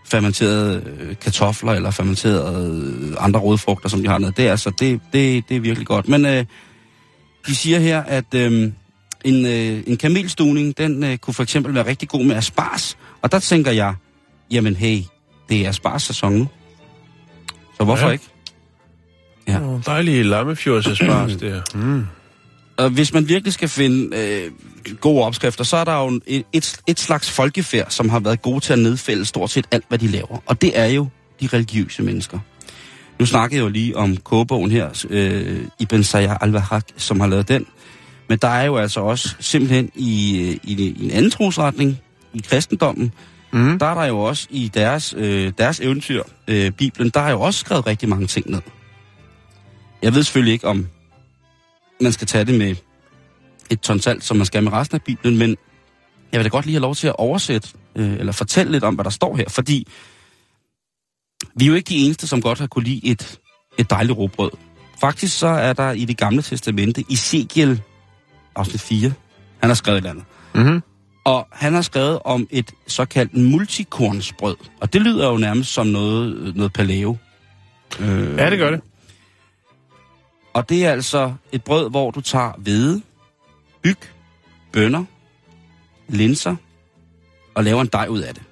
[0.08, 4.32] fermenterede øh, kartofler eller fermenterede øh, andre rodfrugter, som de har nede.
[4.38, 6.08] Det er altså, det, det, det er virkelig godt.
[6.08, 6.46] Men øh,
[7.48, 8.72] de siger her, at øh,
[9.26, 12.98] en, øh, en kamelstuning, den øh, kunne for eksempel være rigtig god med asparges.
[13.22, 13.94] Og der tænker jeg,
[14.52, 15.00] jamen hey,
[15.50, 16.48] det er asparges-sæson nu.
[17.78, 18.12] Så hvorfor Ja.
[18.12, 18.26] ikke?
[19.48, 19.60] Ja.
[19.86, 21.62] Dejlige lammefjordsespars der.
[21.76, 22.06] Mm.
[22.78, 24.52] Og hvis man virkelig skal finde øh,
[25.00, 28.60] gode opskrifter, så er der jo et, et, et slags folkefærd, som har været gode
[28.60, 30.38] til at nedfælde stort set alt, hvad de laver.
[30.46, 31.08] Og det er jo
[31.42, 32.40] de religiøse mennesker.
[33.20, 37.48] Nu snakkede jeg jo lige om kogebogen her, øh, Ibn Sayyar al-Wahhak, som har lavet
[37.48, 37.66] den.
[38.30, 42.00] Men der er jo altså også simpelthen i, øh, i, i en anden trosretning,
[42.34, 43.12] i kristendommen,
[43.52, 43.80] Mm.
[43.80, 47.42] der er der jo også i deres, øh, deres eventyr, øh, Bibelen, der er jo
[47.42, 48.62] også skrevet rigtig mange ting ned.
[50.02, 50.88] Jeg ved selvfølgelig ikke, om
[52.02, 52.76] man skal tage det med
[53.70, 55.58] et ton salt, som man skal med resten af Bibelen, men
[56.32, 58.96] jeg vil da godt lige have lov til at oversætte, øh, eller fortælle lidt om,
[58.96, 59.88] hvad der står her, fordi
[61.56, 63.40] vi er jo ikke de eneste, som godt har kunne lide et,
[63.78, 64.52] et dejligt råbrød.
[65.00, 67.82] Faktisk så er der i det gamle testamente, Ezekiel,
[68.56, 69.14] afsnit 4,
[69.60, 70.24] han har skrevet et andet.
[70.56, 70.82] Mm-hmm.
[71.24, 74.56] Og han har skrevet om et såkaldt multikornsbrød.
[74.82, 77.18] Og det lyder jo nærmest som noget, noget paleo.
[78.00, 78.82] Øh, Ja, det gør det.
[80.56, 83.02] Og det er altså et brød, hvor du tager hvede,
[83.84, 83.98] byg,
[84.72, 85.06] bønner,
[86.08, 86.56] linser
[87.54, 88.44] og laver en dej ud af det.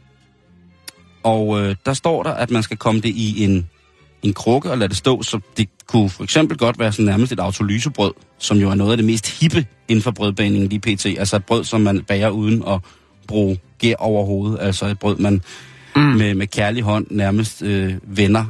[1.24, 3.70] Og øh, der står der, at man skal komme det i en,
[4.24, 7.32] en krukke og lade det stå, så det kunne for eksempel godt være sådan nærmest
[7.32, 11.06] et autolysebrød, som jo er noget af det mest hippe inden for brødbaningen lige pt.
[11.06, 12.80] Altså et brød, som man bager uden at
[13.28, 14.58] bruge gær over hovedet.
[14.62, 15.42] Altså et brød, man
[15.96, 16.02] mm.
[16.02, 18.46] med, med kærlig hånd nærmest øh, vender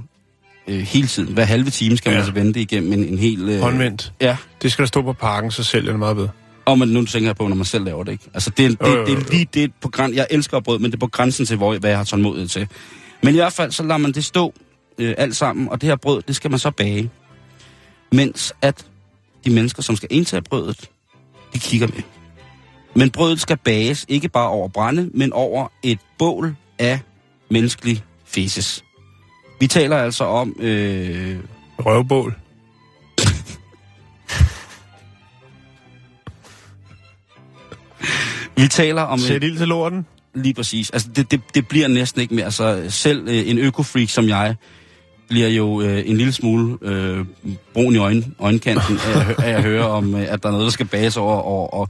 [0.68, 1.34] øh, hele tiden.
[1.34, 2.20] Hver halve time skal man Ja.
[2.20, 3.50] altså vende det igennem en, en hel...
[3.50, 4.14] Øh, Håndvendt.
[4.22, 6.30] Ja, Det skal der stå på pakken, så sælger det meget bedre.
[6.66, 8.24] og men nu tænker jeg på, når man selv laver det, ikke?
[8.34, 10.80] Altså, det, er- det, Jo, jo, det, er lige det på græn, Jeg elsker brød,
[10.80, 12.68] men det er på grænsen til, hvor, hvad jeg har tålmodighed til.
[13.24, 14.54] Men i hvert fald, så lader man det stå
[14.98, 17.10] øh, alt sammen, og det her brød, det skal man så bage.
[18.12, 18.86] Mens at
[19.46, 20.90] de mennesker, som skal indtage brødet,
[21.54, 22.04] de kigger med.
[22.96, 27.00] Men brødet skal bages ikke bare over brænde, men over et bål af
[27.50, 28.84] menneskelig feses.
[29.60, 30.56] Vi taler altså om...
[30.60, 31.36] Øh,
[31.80, 32.36] Røvbål.
[38.58, 39.20] vi taler om...
[39.20, 40.06] Sæt ild til lorten.
[40.36, 40.90] Lige præcis.
[40.90, 42.46] Altså, det, det, det bliver næsten ikke mere.
[42.46, 44.56] Altså, selv øh, en økofreak som jeg,
[45.30, 47.26] bliver jo øh, en lille smule øh,
[47.74, 50.72] brun i øjne, øjenkanten af, af at høre om, øh, at der er noget, der
[50.72, 51.36] skal bages over.
[51.36, 51.90] Og, og,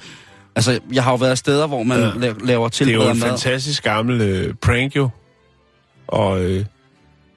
[0.56, 2.06] altså, jeg har jo været steder, hvor man Ja.
[2.06, 2.12] ja.
[2.34, 3.30] la- laver Det er jo en mad.
[3.30, 5.10] fantastisk gammel øh, prank jo.
[6.08, 6.66] Og øh,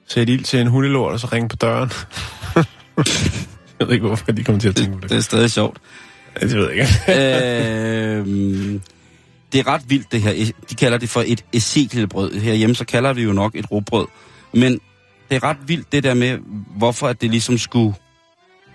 [0.07, 1.91] sætte ild til en hundelort, og så ringe på døren.
[3.79, 5.09] jeg ved ikke, hvorfor lige kommer til at tænke på det.
[5.09, 5.77] Det er stadig sjovt.
[6.33, 6.87] Det, det ved jeg ikke.
[7.17, 8.79] øh,
[9.53, 10.51] det er ret vildt, det her.
[10.69, 12.33] De kalder det for et ezekielbrød.
[12.33, 14.07] Herhjemme, så kalder vi jo nok et råbrød.
[14.53, 14.79] Men
[15.29, 16.37] det er ret vildt, det der med,
[16.77, 17.93] hvorfor at det ligesom skulle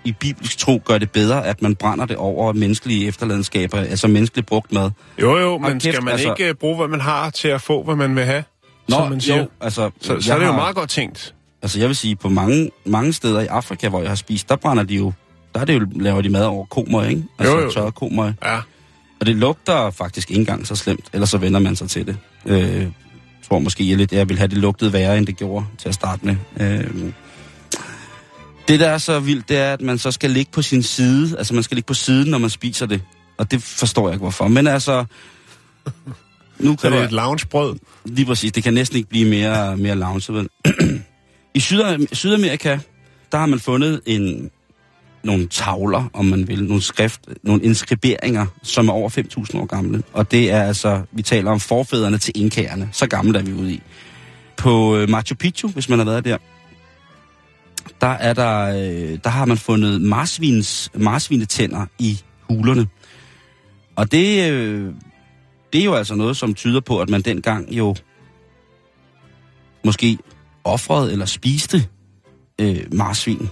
[0.03, 4.47] i bibelsk tro gøre det bedre, at man brænder det over menneskelige efterladenskaber, altså menneskeligt
[4.47, 4.91] brugt mad.
[5.21, 7.83] Jo, jo, men kæft, skal man altså- ikke bruge, hvad man har til at få,
[7.83, 8.43] hvad man vil have?
[8.89, 9.37] Som man siger?
[9.37, 9.89] jo, altså...
[10.01, 11.33] Så, så er det jo har- meget godt tænkt.
[11.61, 14.55] Altså, jeg vil sige, på mange, mange steder i Afrika, hvor jeg har spist, der
[14.55, 15.13] brænder de jo...
[15.53, 17.23] Der er det jo, laver de mad over komøg, ikke?
[17.39, 17.71] Altså, Jo, jo.
[17.71, 18.33] tørret komøg.
[18.43, 18.57] Ja.
[19.19, 22.17] Og det lugter faktisk ikke engang så slemt, ellers så vender man sig til det.
[22.45, 22.87] Øh,
[23.49, 25.95] tror måske, jeg, lidt, jeg ville have det lugtet værre, end det gjorde til at
[25.95, 26.35] starte med.
[26.59, 27.13] Øh,
[28.67, 31.37] det, der er så vildt, det er, at man så skal ligge på sin side.
[31.37, 33.01] Altså, man skal ligge på siden, når man spiser det.
[33.37, 34.47] Og det forstår jeg ikke, hvorfor.
[34.47, 35.05] Men altså...
[36.59, 37.75] Nu Så kan det er et loungebrød.
[38.05, 38.51] Lige præcis.
[38.51, 40.49] Det kan næsten ikke blive mere, mere lounge.
[41.53, 42.77] I Syd- Sydamerika,
[43.31, 44.49] der har man fundet en,
[45.23, 50.03] nogle tavler, om man vil, nogle skrift, nogle inskriberinger, som er over 5.000 år gamle.
[50.13, 52.89] Og det er altså, vi taler om forfædrene til inkagerne.
[52.91, 53.81] Så gamle er vi ude i.
[54.57, 56.37] På øh, Machu Picchu, hvis man har været der,
[58.01, 62.87] der, er der, øh, der har man fundet marsvins, marsvinetænder i hulerne.
[63.95, 64.93] Og det, øh,
[65.73, 67.95] det er jo altså noget, som tyder på, at man dengang jo
[69.85, 70.17] måske
[70.63, 71.87] offrede eller spiste
[72.61, 73.49] øh, marsvin.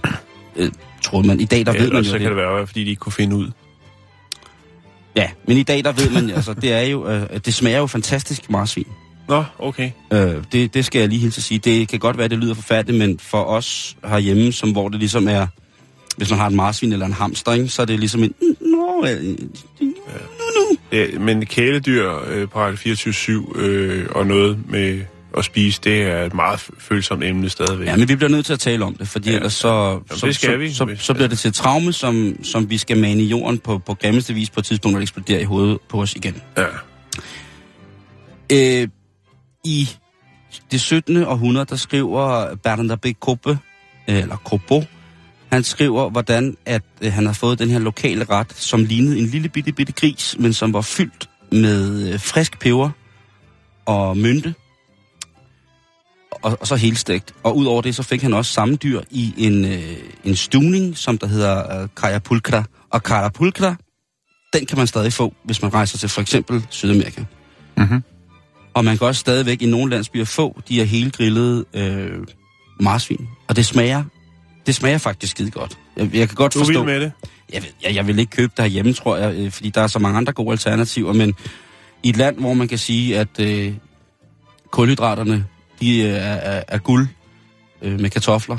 [0.56, 0.70] Øh,
[1.02, 1.40] troede man.
[1.40, 2.20] I dag, der ved man jo så det.
[2.20, 3.50] kan det være, fordi de ikke kunne finde ud.
[5.16, 7.86] Ja, men i dag, der ved man, altså, det er jo, øh, det smager jo
[7.86, 8.86] fantastisk marsvin.
[9.28, 9.90] Nå, okay.
[10.12, 11.58] Øh, det, det skal jeg lige hilse at sige.
[11.58, 15.28] Det kan godt være, det lyder forfærdeligt, men for os herhjemme, som hvor det ligesom
[15.28, 15.46] er,
[16.16, 18.34] hvis man har en marsvin eller en hamster, ikke, så er det ligesom en...
[18.60, 19.38] Nå, øh,
[20.92, 22.94] Ja, men kæledyr øh, på Radio
[23.54, 25.00] 24-7 øh, og noget med
[25.38, 27.86] at spise, det er et meget følsomt emne stadigvæk.
[27.86, 29.36] Ja, men vi bliver nødt til at tale om det, fordi Ja.
[29.36, 31.92] ellers så, så, det skal så, vi, så, hvis- så bliver det til et traume,
[31.92, 34.98] som, som vi skal mane i jorden på, på grimmeste vis på et tidspunkt, hvor
[34.98, 36.42] det eksploderer i hovedet på os igen.
[36.56, 36.64] Ja.
[38.52, 38.88] Øh,
[39.64, 39.88] I
[40.72, 41.16] det 17.
[41.24, 43.58] århundrede, der skriver Bernard Koppe,
[44.06, 44.84] eller Kobo,
[45.52, 49.26] han skriver, hvordan at øh, han har fået den her lokale ret, som lignede en
[49.26, 52.90] lille bitte, bitte gris, men som var fyldt med øh, frisk peber
[53.86, 54.54] og mynte,
[56.30, 57.34] og, og så helstegt.
[57.42, 61.18] Og udover det, så fik han også samme dyr i en, øh, en stuning, som
[61.18, 62.64] der hedder øh, Kajapulkra.
[62.90, 63.74] Og Kajapulkra,
[64.52, 67.24] den kan man stadig få, hvis man rejser til for eksempel Sydamerika.
[67.76, 68.02] Mhm.
[68.74, 72.26] Og man kan også stadigvæk i nogle landsbyer få de her hele grillede øh,
[72.80, 73.28] marsvin.
[73.48, 74.04] Og det smager,
[74.66, 75.78] det smager faktisk skide godt.
[75.96, 76.72] Jeg, jeg kan godt Du forstå...
[76.72, 77.12] vild med det?
[77.52, 79.98] Jeg, jeg, jeg vil ikke købe det herhjemme, tror jeg, øh, fordi der er så
[79.98, 81.34] mange andre gode alternativer, men
[82.02, 83.74] i et land, hvor man kan sige, at øh,
[84.70, 85.44] kulhydraterne,
[85.80, 87.08] de øh, er, er, er guld
[87.82, 88.56] øh, med kartofler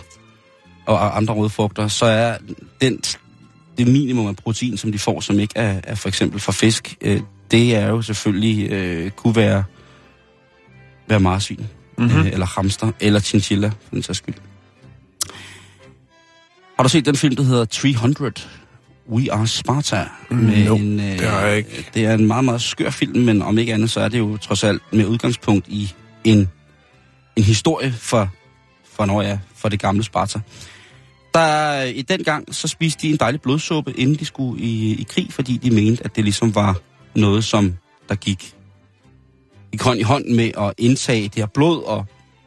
[0.86, 2.38] og andre rødfrugter, så er
[2.82, 3.02] den,
[3.78, 6.96] det minimum af protein, som de får, som ikke er, er for eksempel fra fisk,
[7.02, 9.64] øh, det er jo selvfølgelig, øh, kunne være,
[11.08, 12.20] være marsvin, mm-hmm.
[12.20, 14.36] øh, eller hamster, eller chinchilla, for den sags skyld.
[16.78, 18.34] Har du set den film, der hedder 300?
[19.10, 20.06] We Are Sparta.
[20.30, 21.86] Med no, en, øh, det har jeg ikke.
[21.94, 24.38] Det er en meget, meget skør film, men om ikke andet, så er det jo
[24.38, 26.50] trods alt med udgangspunkt i en,
[27.36, 28.30] en historie for,
[28.94, 30.40] for, når ja, for det gamle Sparta.
[31.34, 35.06] Der, I den gang, så spiste de en dejlig blodsuppe, inden de skulle i, i
[35.10, 36.78] krig, fordi de mente, at det ligesom var
[37.16, 37.74] noget, som
[38.10, 38.54] der gik,
[39.72, 42.06] gik hånd i hånd med at indtage det her blod, og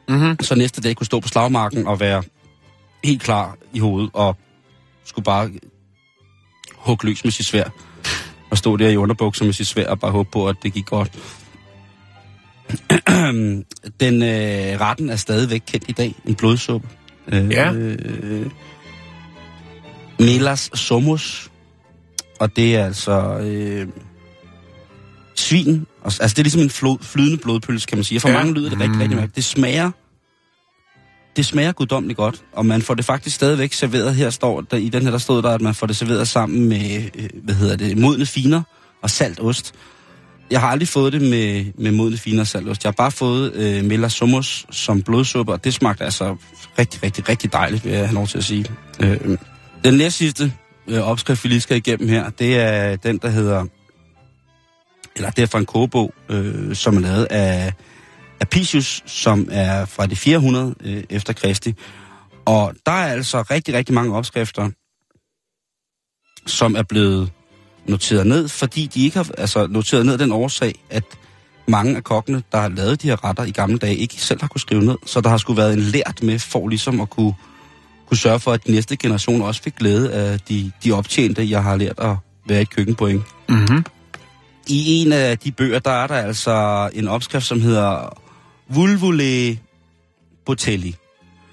[0.08, 0.36] Mm-hmm.
[0.40, 2.22] så næste dag kunne stå på slagmarken og være
[3.04, 4.37] helt klar i hovedet, og
[5.04, 5.50] skulle bare
[6.74, 7.64] hugge løs med sit svær.
[8.50, 10.87] Og stå der i underbukser med sit svær og bare håbe på, at det gik
[10.87, 11.12] godt.
[14.00, 16.14] Den øh, retten er stadigvæk kendt i dag.
[16.24, 16.88] En blodsuppe.
[17.28, 17.72] Øh, Ja.
[17.72, 18.50] Øh,
[20.18, 21.50] Melas somus.
[22.40, 23.88] Og det er altså øh,
[25.35, 25.87] svin.
[26.04, 28.18] Altså det er ligesom en flod, flydende blodpølse, kan man sige.
[28.18, 28.37] Og for Ja.
[28.38, 29.37] mange lyder det rigtig, rigtig mærkeligt.
[29.37, 29.90] Det smager
[31.37, 34.14] det smager guddommeligt godt, og man får det faktisk stadigvæk serveret.
[34.14, 36.68] Her står der, i den her, der stod der, at man får det serveret sammen
[36.68, 38.62] med, øh, hvad hedder det, modne finer
[39.03, 39.75] og salt ost.
[40.51, 42.85] Jeg har aldrig fået det med, med modne finer og salt ost.
[42.85, 46.37] Jeg har bare fået øh, Mella Somos som blodsuppe, og det smagte altså
[46.79, 48.66] rigtig, rigtig, rigtig dejligt, vil jeg have lov til at sige.
[49.01, 49.38] Øh,
[49.85, 50.53] den næste sidste
[50.88, 53.64] øh, opskrift, vi lige skal igennem her, det er den, der hedder,
[55.16, 57.72] eller det er fra en kogebog, øh, som er lavet af
[58.40, 61.75] Apicius, som er fra det 400 øh, efter Kristi.
[62.44, 64.70] Og der er altså rigtig, rigtig mange opskrifter,
[66.46, 67.33] som er blevet
[67.87, 71.05] noteret ned, fordi de ikke har altså, noteret ned den årsag, at
[71.68, 74.49] mange af kokkene, der har lavet de her retter i gamle dage, ikke selv har
[74.49, 74.96] kunne skrive ned.
[75.07, 77.35] Så der har skulle været en lært med for ligesom at kunne,
[78.09, 81.62] kunne sørge for, at de næste generation også fik glæde af de, de optjente, jeg
[81.62, 82.16] har lært at
[82.49, 83.22] være et køkkenpoint.
[83.49, 83.85] Mm-hmm.
[84.68, 88.18] I en af de bøger, der er der altså en opskrift, som hedder
[88.68, 89.59] Vulvule
[90.46, 90.96] Botelli.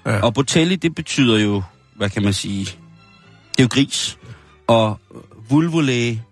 [0.06, 0.20] Ja.
[0.20, 1.62] Og Botelli, det betyder jo,
[1.96, 4.18] hvad kan man sige, det er jo gris.
[4.66, 5.00] Og
[5.50, 6.22] Vulvule,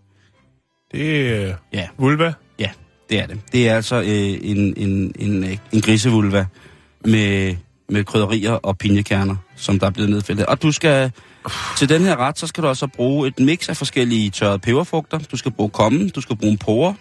[0.93, 2.33] Det er ja, vulva.
[2.59, 2.71] ja,
[3.11, 3.41] det er det.
[3.53, 6.47] Det er altså øh, en, en, en, øh, en grisevulva
[7.05, 7.57] med,
[7.89, 10.47] med krydderier og pinjekerner, som der er blevet nedfældet.
[10.47, 11.13] Og du skal,
[11.79, 15.19] til den her ret, så skal du også bruge et mix af forskellige tørrede peberfrugter.
[15.19, 16.95] Du skal bruge kommen, du skal bruge en porre,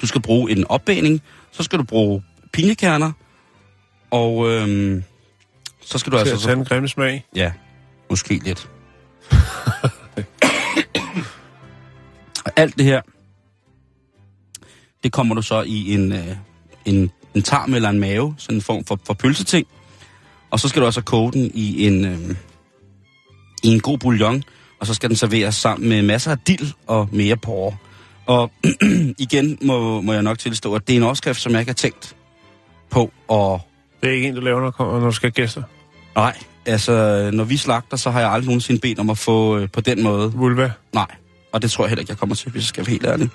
[0.00, 3.12] du skal bruge en opbagning, så skal du bruge pinjekerner,
[4.10, 5.02] og øhm,
[5.80, 6.46] så skal du Til at altså...
[6.46, 7.26] tage en grimme smag.
[7.36, 7.52] Ja,
[8.10, 8.70] måske lidt.
[12.44, 13.00] og alt det her,
[15.02, 16.36] det kommer du så i en, øh,
[16.84, 19.66] en, en tarm eller en mave, sådan en form for, for pølseting.
[20.50, 22.36] Og så skal du også koge den i en, øh,
[23.62, 24.42] i en god bouillon,
[24.80, 27.76] og så skal den serveres sammen med masser af dild og mere porre.
[28.26, 28.52] Og
[29.18, 31.74] igen må, må jeg nok tilstå, at det er en opskrift, som jeg ikke har
[31.74, 32.16] tænkt
[32.92, 33.60] på at
[34.02, 35.62] Det er ikke en, du laver, når, du kommer- når du skal have gæster.
[36.16, 39.68] Nej, altså når vi slagter, så har jeg aldrig nogensinde bedt om at få øh,
[39.72, 40.32] på den måde.
[40.32, 40.70] Vulva.
[40.92, 41.06] Nej,
[41.52, 43.28] og det tror jeg heller ikke, jeg kommer til, hvis jeg skal være helt ærlig.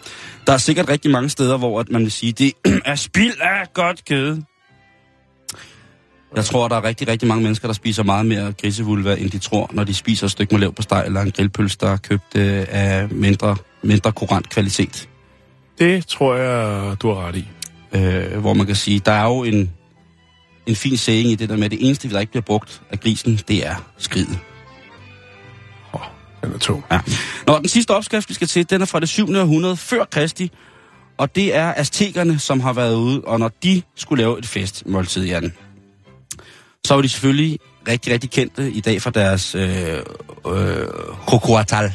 [0.48, 2.54] Der er sikkert rigtig mange steder, hvor at man vil sige, det
[2.86, 4.42] er spild af godt kød.
[6.36, 9.38] Jeg tror, der er rigtig, rigtig mange mennesker, der spiser meget mere grisevulva, end de
[9.40, 12.36] tror, når de spiser et stykke med på steg eller en grillpølse, der er købt
[12.36, 15.10] øh, af mindre, mindre kurant kvalitet.
[15.80, 17.48] Det tror jeg, du har ret i.
[17.92, 19.72] Øh, hvor man kan sige, der er jo en,
[20.66, 23.00] en fin saying i det der med, at det eneste, der ikke bliver brugt af
[23.00, 24.40] grisen, det er skridet.
[26.48, 26.84] Den er tung.
[26.92, 27.00] Ja.
[27.48, 29.36] Nå, den sidste opskrift, vi skal til, den er fra det 7.
[29.36, 30.52] århundrede før Kristi,
[31.18, 35.26] og det er aztekerne, som har været ude, og når de skulle lave et festmåltid,
[35.26, 35.54] Jan,
[36.86, 39.98] så var de selvfølgelig rigtig, rigtig kendte i dag for deres øh,
[40.48, 40.88] øh,
[41.28, 41.94] croquatal.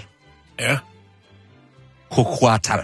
[0.61, 0.78] Ja.
[2.12, 2.81] Croquatal.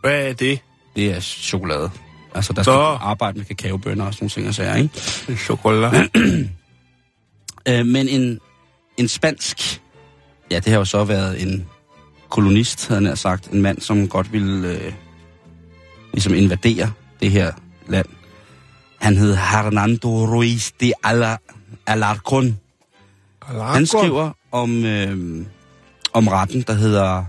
[0.00, 0.60] Hvad er det?
[0.96, 1.90] Det er chokolade.
[2.34, 2.80] Altså, der skal Nå.
[2.80, 5.36] arbejde med kakaobønner og sådan nogle ting og sager, ikke?
[5.44, 6.08] Chokolade.
[7.68, 8.40] Øh, men en,
[8.96, 9.82] en spansk,
[10.50, 11.66] ja, det har jo så været en
[12.28, 14.92] kolonist, havde han sagt, en mand, som godt ville øh,
[16.12, 17.52] ligesom invadere det her
[17.88, 18.06] land.
[19.00, 22.58] Han hed Hernando Ruiz de Ala- Alarcon.
[23.42, 25.46] Han skriver om, øh,
[26.12, 27.24] om retten, der hedder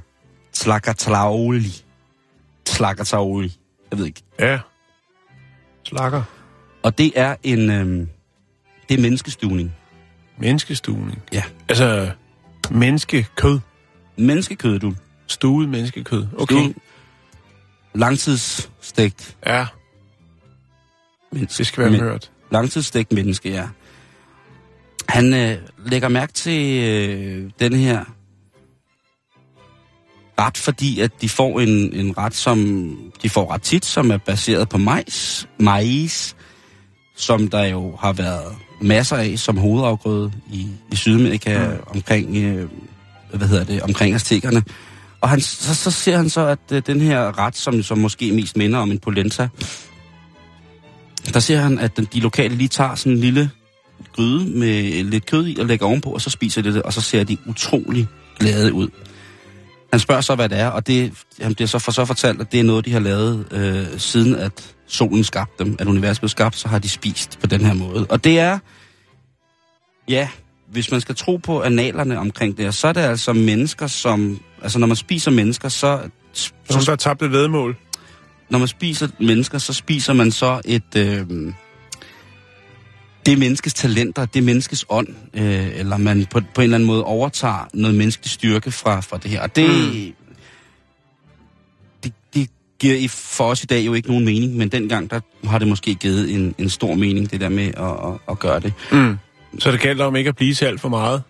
[0.54, 1.84] Tlacatlaoli.
[2.66, 3.58] Tlacatlaoli.
[3.92, 4.22] Jeg ved ikke.
[4.40, 4.60] Ja.
[5.90, 6.24] Slakker.
[6.84, 8.08] Og det er en, øh,
[8.90, 9.76] det er menneskestuning.
[10.38, 11.22] Menneskestuning.
[11.34, 11.44] Ja.
[11.70, 12.12] Altså,
[12.72, 13.60] menneskekød.
[14.18, 14.96] Menneskekød, du.
[15.28, 16.28] Stuet menneskekød.
[16.38, 16.56] Okay.
[16.56, 16.76] Stuvet.
[17.96, 19.68] Langtidsstegt Ja,
[21.32, 21.58] menneske.
[21.58, 22.32] det skal være Men- hørt.
[22.52, 23.68] Langtidsstegt menneske, ja.
[25.10, 28.06] Han øh, lægger mærke til øh, den her
[30.40, 32.90] ret, fordi at de får en, en ret, som
[33.24, 35.48] de får ret tit, som er baseret på majs.
[35.60, 36.36] Majs,
[37.16, 41.74] som der jo har været masser af som hovedafgrøde i, i Sydamerika mm.
[41.88, 42.70] omkring, øh,
[43.34, 44.64] hvad hedder det, omkring aztekerne.
[45.22, 48.32] Og han, så, så ser han så, at øh, den her ret, som, som måske
[48.32, 49.48] mest minder om en polenta,
[51.34, 53.50] der ser han, at den, de lokale lige tager sådan en lille
[54.16, 57.02] gryde med lidt kød i og lægger ovenpå, og så spiser de det, og så
[57.02, 58.08] ser de utrolig
[58.40, 58.90] glade ud.
[59.92, 62.52] Han spørger så, hvad det er, og det, han bliver så for så fortalt, at
[62.52, 66.30] det er noget, de har lavet øh, siden, at solen skabte dem, at universet blev
[66.30, 68.08] skabt, så har de spist på den her måde.
[68.10, 68.60] Og det er,
[70.08, 70.30] ja,
[70.72, 74.40] hvis man skal tro på analerne omkring det her, så er det altså mennesker, som,
[74.62, 76.00] altså når man spiser mennesker, så,
[76.34, 77.76] Som der har tabt et vedmål.
[78.50, 80.96] når man spiser mennesker, så spiser man så et...
[80.98, 81.54] Øh,
[83.26, 86.78] det er menneskets talenter, det er menneskets ånd, øh, eller man på, på en eller
[86.78, 89.42] anden måde overtager noget menneskelig styrke fra, fra det her.
[89.42, 90.14] Og det, mm.
[92.04, 92.50] det, det
[92.80, 95.68] giver i, for os i dag jo ikke nogen mening, men dengang der har det
[95.68, 98.74] måske givet en, en stor mening, det der med at, at, at gøre det.
[98.92, 99.18] Mm.
[99.60, 101.24] Så det gælder om ikke at blive til alt for meget.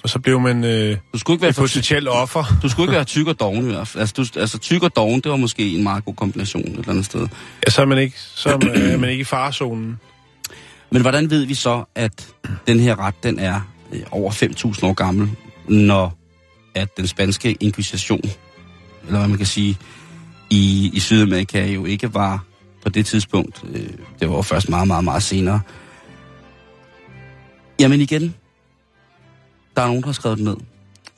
[0.00, 2.44] For så blev man øh, Du skulle ikke være et potentielt offer.
[2.62, 4.00] Du skulle ikke være tyk og doven i hvert fald.
[4.00, 6.88] Altså, du, altså tyk og doven, det var måske en meget god kombination et eller
[6.88, 7.28] andet sted.
[7.66, 9.98] Ja, så er man ikke, så er man, er man ikke i farezonen.
[10.90, 12.28] Men hvordan ved vi så, at
[12.66, 13.60] den her ret, den er
[13.92, 15.30] øh, over 5.000 år gammel,
[15.68, 16.16] når
[16.74, 18.22] at den spanske inkvisition,
[19.06, 19.78] eller hvad man kan sige,
[20.50, 22.44] i, i Sydamerika jo ikke var
[22.82, 23.88] på det tidspunkt, øh,
[24.20, 25.60] det var jo først meget, meget, meget senere.
[27.80, 28.34] Jamen igen,
[29.76, 30.56] der er nogen, der har skrevet det ned.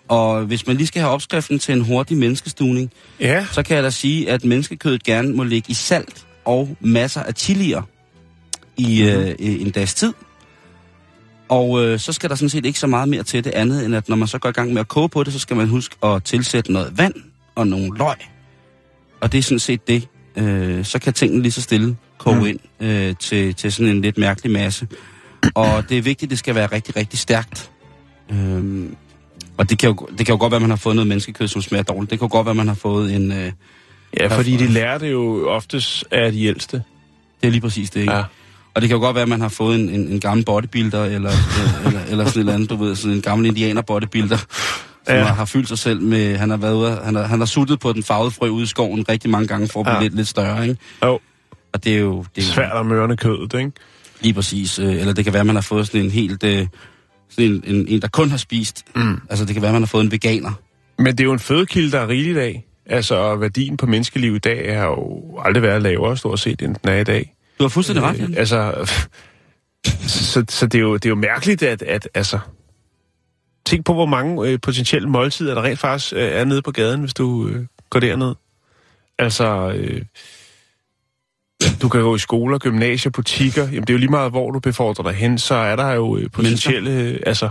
[0.08, 3.84] Og hvis man lige skal have opskriften til en hurtig menneskestuning, Ja, så kan jeg
[3.84, 7.82] da sige, at menneskekødet gerne må ligge i salt og masser af chilier
[8.82, 9.18] i Mhm.
[9.18, 9.46] mm-hmm.
[9.54, 10.12] øh, en dags tid.
[11.48, 13.94] Og øh, så skal der sådan set ikke så meget mere til det andet, end
[13.96, 15.68] at når man så går i gang med at koge på det, så skal man
[15.68, 17.14] huske at tilsætte noget vand
[17.54, 18.16] og nogle løg.
[19.20, 20.08] Og det er sådan set det.
[20.36, 22.42] Øh, så kan tingene lige så stille koge Mm.
[22.42, 22.46] mm.
[22.48, 24.86] ind øh, til, til sådan en lidt mærkelig masse.
[25.54, 27.70] Og det er vigtigt, at det skal være rigtig, rigtig stærkt.
[28.30, 28.96] Øhm,
[29.56, 31.48] og det kan, jo, det kan jo godt være, at man har fået noget menneskekød,
[31.48, 32.10] som smager dårligt.
[32.10, 33.32] Det kan jo godt være, at man har fået en...
[33.32, 33.52] Øh,
[34.20, 36.82] ja fordi de lærer det jo oftest af de ældste.
[37.40, 38.12] det er lige præcis det, ikke?
[38.12, 38.22] Ja.
[38.74, 41.04] Og det kan jo godt være, at man har fået en, en, en gammel bodybuilder,
[41.16, 41.30] eller,
[41.86, 45.22] eller, eller, sådan et eller andet, du ved, sådan en gammel indianer bodybuilder, som Ja.
[45.22, 47.80] har, har fyldt sig selv med, han har været ude, han har, han har suttet
[47.80, 50.02] på den farvede frø ude i skoven rigtig mange gange, for at blive Ja.
[50.02, 50.80] lidt, lidt større, ikke?
[51.04, 51.18] Jo,
[51.72, 53.72] Og det er jo, det er svært at mørne kødet, ikke?
[54.20, 56.66] lige præcis, øh, eller det kan være, at man har fået sådan en helt, øh,
[57.30, 59.20] sådan en, en, en, der kun har spist, mm.
[59.30, 60.52] altså det kan være, at man har fået en veganer.
[60.98, 62.64] Men det er jo en fødekilde, der er rigeligt af.
[62.86, 66.90] Altså, værdien på menneskeliv i dag har jo aldrig været lavere, stort set, end den
[66.92, 67.32] er i dag.
[67.62, 68.34] Du har fuldstændig ret, Øh, Jan.
[68.34, 68.74] altså,
[70.32, 72.38] så, så det, er jo, det er jo mærkeligt, at, at altså,
[73.66, 77.00] tænk på, hvor mange øh, potentielle måltider, der rent faktisk øh, er nede på gaden,
[77.00, 78.34] hvis du øh, går derned.
[79.18, 80.02] Altså, øh,
[81.82, 83.62] du kan gå i skoler, gymnasier, butikker.
[83.62, 86.16] Jamen, det er jo lige meget, hvor du befordrer dig hen, så er der jo
[86.16, 86.90] øh, potentielle...
[86.90, 87.48] Øh, altså,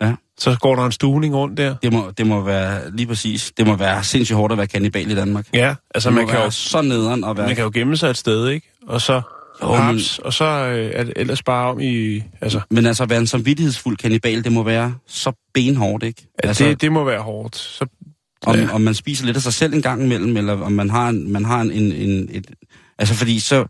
[0.00, 0.14] Ja.
[0.38, 1.74] så går der en stuning rundt der.
[1.82, 5.10] Det må, det må være, lige præcis, det må være sindssygt hårdt at være kannibal
[5.10, 5.46] i Danmark.
[5.54, 7.46] Ja, altså det man kan, jo, så nederen at være...
[7.46, 8.70] man kan jo gemme sig et sted, ikke?
[8.86, 9.22] Og så
[9.64, 12.22] Jo, jo, men- og så øh, det ellers bare om i...
[12.40, 16.26] Altså, Men altså, at være en samvittighedsfuld kannibal, det må være så benhårdt, ikke?
[16.42, 17.56] ja, altså, det, det må være hårdt.
[17.56, 17.86] Så,
[18.46, 18.68] om, ja.
[18.72, 21.32] om man spiser lidt af sig selv en gang imellem, eller om man har en,
[21.32, 22.50] man har en, en, en et,
[22.98, 23.64] altså fordi så,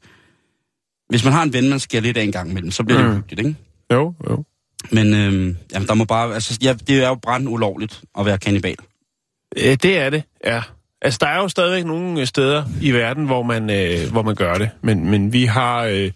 [1.09, 3.07] hvis man har en ven, man skærer lidt af en gang imellem, så bliver det
[3.09, 3.15] Mm.
[3.15, 3.21] mm.
[3.23, 3.59] hyggeligt, ikke?
[3.93, 4.45] jo, jo.
[4.93, 8.39] Men øhm, jamen, der må bare, altså, ja, det er jo brændt ulovligt at være
[8.39, 8.77] kannibal.
[9.57, 10.63] Øh, det er det, ja.
[11.05, 14.35] Altså, der er jo stadigvæk nogle øh, steder i verden, hvor man, øh, hvor man
[14.35, 14.71] gør det.
[14.83, 15.85] Men, men vi har...
[15.85, 16.11] Øh,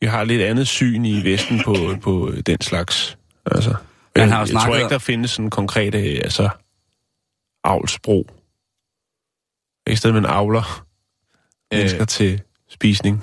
[0.00, 3.18] vi har lidt andet syn i Vesten på, på den slags.
[3.46, 3.74] Altså,
[4.16, 6.48] Man øh, har jo jeg tror ikke, der findes sådan konkrete altså,
[7.64, 8.30] avlsbrug.
[9.86, 10.86] Ikke et sted, man avler
[11.72, 11.78] øh.
[11.78, 13.22] mennesker til spisning.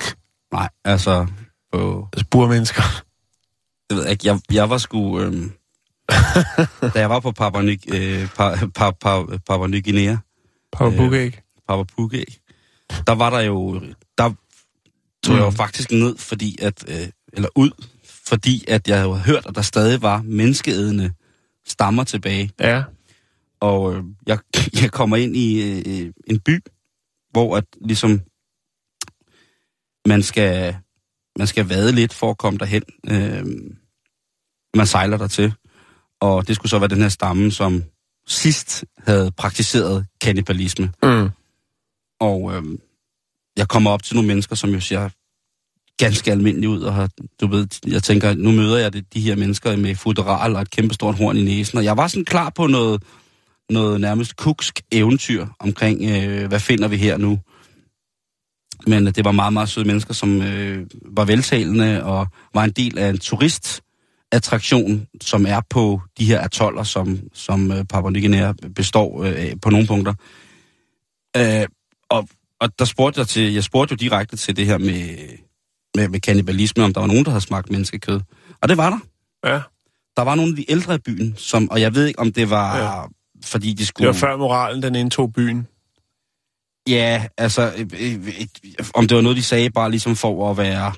[0.53, 1.27] Nej, altså,
[1.73, 2.83] på, Altså burmennesker.
[3.89, 5.51] det ved jeg ikke, jeg, jeg var sgu, øhm,
[6.93, 10.17] da jeg var på Papua Ny, øh, pa, pa, pa, Papua Ny Guinea,
[10.73, 11.43] Papabukæg.
[11.67, 12.25] Papa Pugge,
[13.07, 13.81] der var der jo,
[14.17, 14.33] der
[15.23, 15.35] tog mm.
[15.35, 17.71] jeg jo faktisk ned, fordi at, øh, eller ud,
[18.27, 21.13] fordi at jeg havde hørt, at der stadig var menneskeædende
[21.65, 22.51] stammer tilbage.
[22.59, 22.83] Ja.
[23.59, 24.39] Og øh, jeg,
[24.81, 26.59] jeg kommer ind i øh, en by,
[27.31, 28.21] hvor at ligesom
[30.07, 30.77] man skal,
[31.37, 32.83] man skal vade lidt for at komme derhen.
[33.09, 33.45] Øh,
[34.75, 35.53] man sejler der til.
[36.21, 37.83] Og det skulle så være den her stamme, som
[38.27, 40.91] sidst havde praktiseret kannibalisme.
[41.03, 41.29] Mm.
[42.19, 42.63] Og øh,
[43.57, 45.09] jeg kommer op til nogle mennesker, som jo ser
[45.97, 47.09] ganske almindelige ud, og har,
[47.41, 50.69] du ved, jeg tænker, nu møder jeg det, de her mennesker med futural og et
[50.69, 53.03] kæmpestort horn i næsen, og jeg var sådan klar på noget,
[53.69, 57.39] noget nærmest kuksk eventyr omkring, øh, hvad finder vi her nu?
[58.87, 62.97] Men det var meget, meget søde mennesker, som øh, var veltalende og var en del
[62.97, 63.17] af en
[64.41, 69.51] turistattraktion, som er på de her atoller, som, som øh, Papua Ny Guinea består øh,
[69.61, 70.13] på nogle punkter.
[71.37, 71.67] Øh,
[72.09, 72.27] og,
[72.59, 75.17] og der spurgte jeg til, jeg spurgte jo direkte til det her med,
[75.95, 78.21] med, med kannibalisme, om der var nogen, der havde smagt menneskekød.
[78.61, 78.99] Og det var der.
[79.53, 79.61] Ja.
[80.17, 82.49] Der var nogle af de ældre i byen, som, og jeg ved ikke, om det
[82.49, 83.03] var, Ja.
[83.45, 84.07] fordi de Det skulle...
[84.07, 85.67] var før moralen, den indtog byen.
[86.87, 90.57] Ja, altså, øh, øh, øh, om det var noget, de sagde bare ligesom for at
[90.57, 90.93] være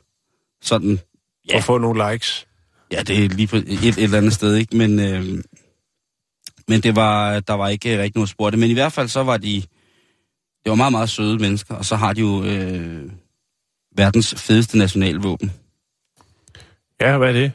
[0.61, 0.89] sådan...
[0.89, 0.97] Ja.
[1.49, 1.57] Ja.
[1.57, 2.47] Og få nogle likes.
[2.91, 4.77] Ja, det er lige på et, et eller andet sted, ikke?
[4.77, 5.43] Men, øh,
[6.67, 8.59] men det var, der var ikke rigtig noget spor det.
[8.59, 9.63] Men i hvert fald så var de...
[10.63, 13.11] Det var meget, meget søde mennesker, og så har de jo øh,
[13.95, 15.51] verdens fedeste nationalvåben.
[17.01, 17.51] Ja, hvad er det?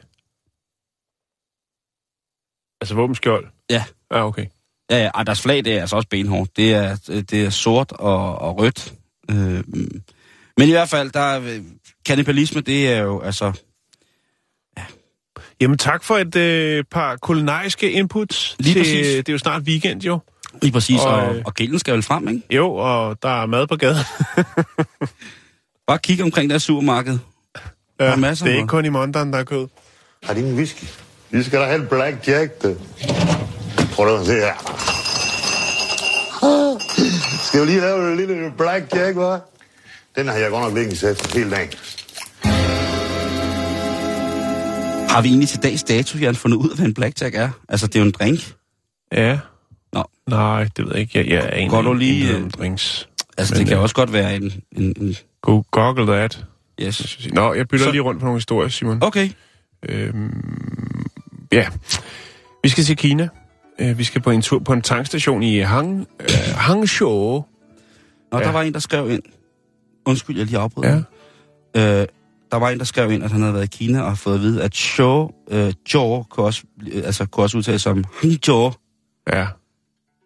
[2.81, 3.47] Altså våbenskjold?
[3.69, 3.83] Ja.
[4.11, 4.45] Ja, okay.
[4.91, 6.57] Ja, ja, og deres flag, det er altså også benhårdt.
[6.57, 8.93] Det er, det er sort og, og rødt.
[9.31, 9.63] Øh,
[10.57, 11.63] men i hvert fald, der er,
[12.05, 13.53] kannibalisme, det er jo altså...
[15.61, 18.55] Jamen tak for et øh, par kulinariske inputs.
[18.59, 19.15] Lige til, præcis.
[19.15, 20.19] Det er jo snart weekend jo.
[20.61, 22.41] Lige præcis, og, Og, og, øh, og gælden skal vel frem, ikke?
[22.49, 23.97] Jo, og der er mad på gaden.
[25.87, 27.17] Bare kig omkring der supermarked.
[27.99, 29.67] Der er masser det er ikke kun i Mondon, der er kød.
[30.23, 30.83] Har de ingen whisky?
[31.29, 32.75] Vi skal da have en black jack, du.
[33.93, 34.53] Prøv at se her.
[37.47, 39.51] Skal vi lige lave en lille black jack, hva'?
[40.15, 41.69] Den har jeg godt nok liggende sæt hele dagen.
[45.11, 47.49] Har vi egentlig til dags dato, Jan, fundet ud af, hvad en blackjack er?
[47.69, 48.53] Altså, det er jo en drink.
[49.11, 49.39] Ja.
[49.93, 50.03] Nå.
[50.29, 51.17] Nej, det ved jeg ikke.
[51.19, 53.09] Jeg, jeg er egentlig Går du lige, ikke øh, om drinks.
[53.37, 54.53] Altså, Men, det kan øh, også godt være en...
[54.77, 56.45] en, en Go Google that.
[56.81, 57.27] yes.
[57.33, 58.97] Nå, jeg bytter Så- lige rundt på nogle historier, Simon.
[59.03, 59.29] Okay.
[59.89, 61.05] Øhm,
[61.51, 61.67] ja.
[62.63, 63.29] Vi skal til Kina.
[63.79, 67.45] Øh, Vi skal på en tur på en tankstation i Hang, øh, Hangzhou.
[68.31, 68.43] Nå, Ja.
[68.43, 69.21] der var en, der skrev ind...
[70.05, 71.03] Undskyld, jeg lige afbryder.
[71.75, 72.01] Ja.
[72.01, 72.07] Øh,
[72.51, 74.35] der var en, der skrev ind, at han havde været i Kina og har fået
[74.35, 78.71] at vide, at Zhou, øh, Zhou kunne også, øh, altså, kunne også udtales som Hangzhou.
[79.33, 79.47] Ja.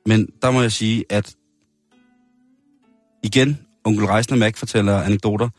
[0.05, 1.35] Men der må jeg sige, at
[3.23, 5.49] igen, onkel Reisner Mac fortæller anekdoter.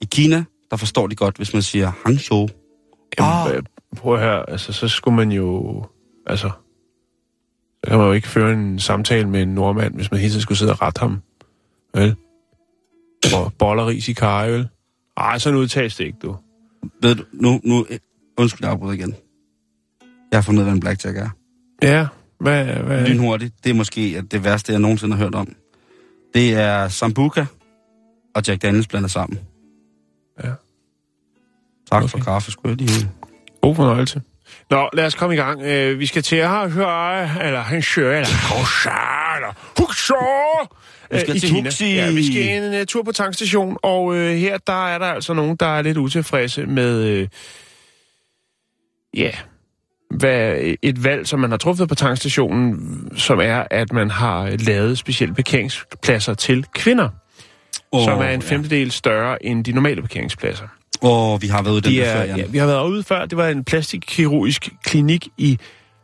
[0.00, 2.48] I Kina, der forstår de godt, hvis man siger Hangzhou.
[3.18, 3.62] Jamen, øh,
[3.96, 5.84] prøv høre, altså, så skulle man jo...
[6.26, 6.50] Altså,
[7.84, 10.42] så kan man jo ikke føre en samtale med en nordmand, hvis man hele tiden
[10.42, 11.22] skulle sidde og rette ham.
[11.94, 12.16] Vel?
[13.34, 14.68] Og boller ris i karry, vel?
[15.16, 16.36] Ej, sådan udtages det ikke, du.
[17.02, 17.98] Ved du, nu, nu, øh,
[18.38, 19.14] undskyld, jeg afbryder igen.
[20.30, 21.28] Jeg har fundet ud af, hvad en blackjack er.
[21.82, 22.06] Ja,
[22.40, 22.64] hvad...
[22.64, 23.54] hvad Lynhurtigt.
[23.64, 25.48] Det er måske det værste, jeg nogensinde har hørt om.
[26.34, 27.46] Det er Sambuca
[28.34, 29.38] og Jack Daniels blandet sammen.
[30.44, 30.50] Ja.
[31.90, 32.08] Tak Okay.
[32.08, 33.10] for kaffe, skulle jeg lige...
[33.62, 34.22] God fornøjelse.
[34.70, 35.62] Nå, lad os komme i gang.
[35.62, 38.26] Øh, vi skal til at høre, eller han eller
[39.36, 40.14] Eller Husha,
[41.10, 41.50] Vi skal i til.
[41.50, 41.94] Huxi.
[41.94, 45.34] Ja, vi skal en uh, tur på tankstation, og uh, her der er der altså
[45.34, 47.28] nogen, der er lidt utilfredse med, uh,
[49.14, 49.30] ja,
[50.10, 54.98] hvad, et valg, som man har truffet på tankstationen, som er, at man har lavet
[54.98, 57.08] specielle parkeringspladser til kvinder,
[57.92, 60.66] oh, som er en femtedel større end de normale parkeringspladser.
[61.02, 63.02] Åh, vi har været ude den De der er, før, ja, vi har været ude
[63.02, 63.26] før.
[63.26, 65.58] Det var en plastikkirurgisk klinik i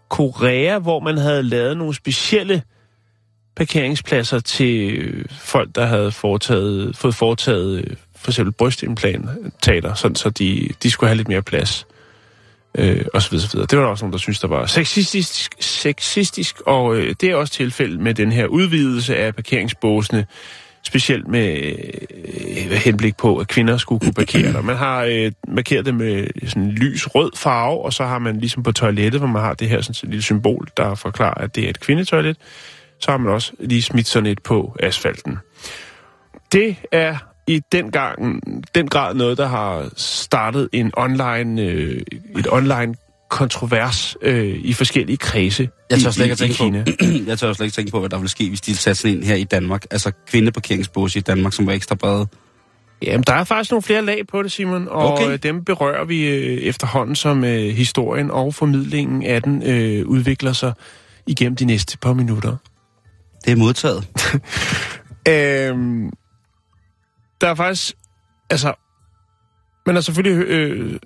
[0.09, 2.63] Korea, hvor man havde lavet nogle specielle
[3.57, 10.69] parkeringspladser til folk, der havde foretaget, fået foretaget øh, for eksempel brystimplantater, sådan så de,
[10.83, 11.87] de skulle have lidt mere plads.
[12.79, 13.67] Øh, og så videre, så videre.
[13.67, 17.35] Det var der også nogen, der synes, der var sexistisk, sexistisk og øh, det er
[17.35, 20.27] også tilfældet med den her udvidelse af parkeringsbåsene,
[20.83, 21.73] specielt med
[22.11, 24.63] øh, henblik på, at kvinder skulle kunne parkere der.
[24.63, 28.39] Man har øh, markeret det med sådan en lys rød farve, og så har man
[28.39, 31.55] ligesom på toilettet, hvor man har det her sådan, et lille symbol, der forklarer, at
[31.55, 32.37] det er et kvindetoilet,
[33.03, 35.39] så har man også lige smidt sådan et på asfalten.
[36.53, 38.43] Det er i den, gang,
[38.75, 42.01] den grad noget, der har startet en online, øh,
[42.39, 42.95] et online
[43.31, 46.85] kontrovers øh, i forskellige kredse Jeg tør i, slet ikke i, i tænke Kina.
[46.85, 49.17] på, jeg tør slet ikke tænke på, hvad der vil ske, hvis de satte sådan
[49.17, 49.85] en her i Danmark.
[49.91, 52.27] Altså kvindeparkeringsbåse i Danmark, som var ekstra brede.
[53.03, 55.25] Jamen, der er faktisk nogle flere lag på det, Simon, og Okay.
[55.25, 55.39] okay.
[55.43, 60.73] dem berører vi øh, efterhånden, som øh, historien og formidlingen af den øh, udvikler sig
[61.27, 62.57] igennem de næste par minutter.
[63.45, 64.09] Det er modtaget.
[65.29, 66.11] Øhm,
[67.41, 67.95] der er faktisk,
[68.51, 68.75] altså,
[69.87, 70.99] Men er selvfølgelig, øh,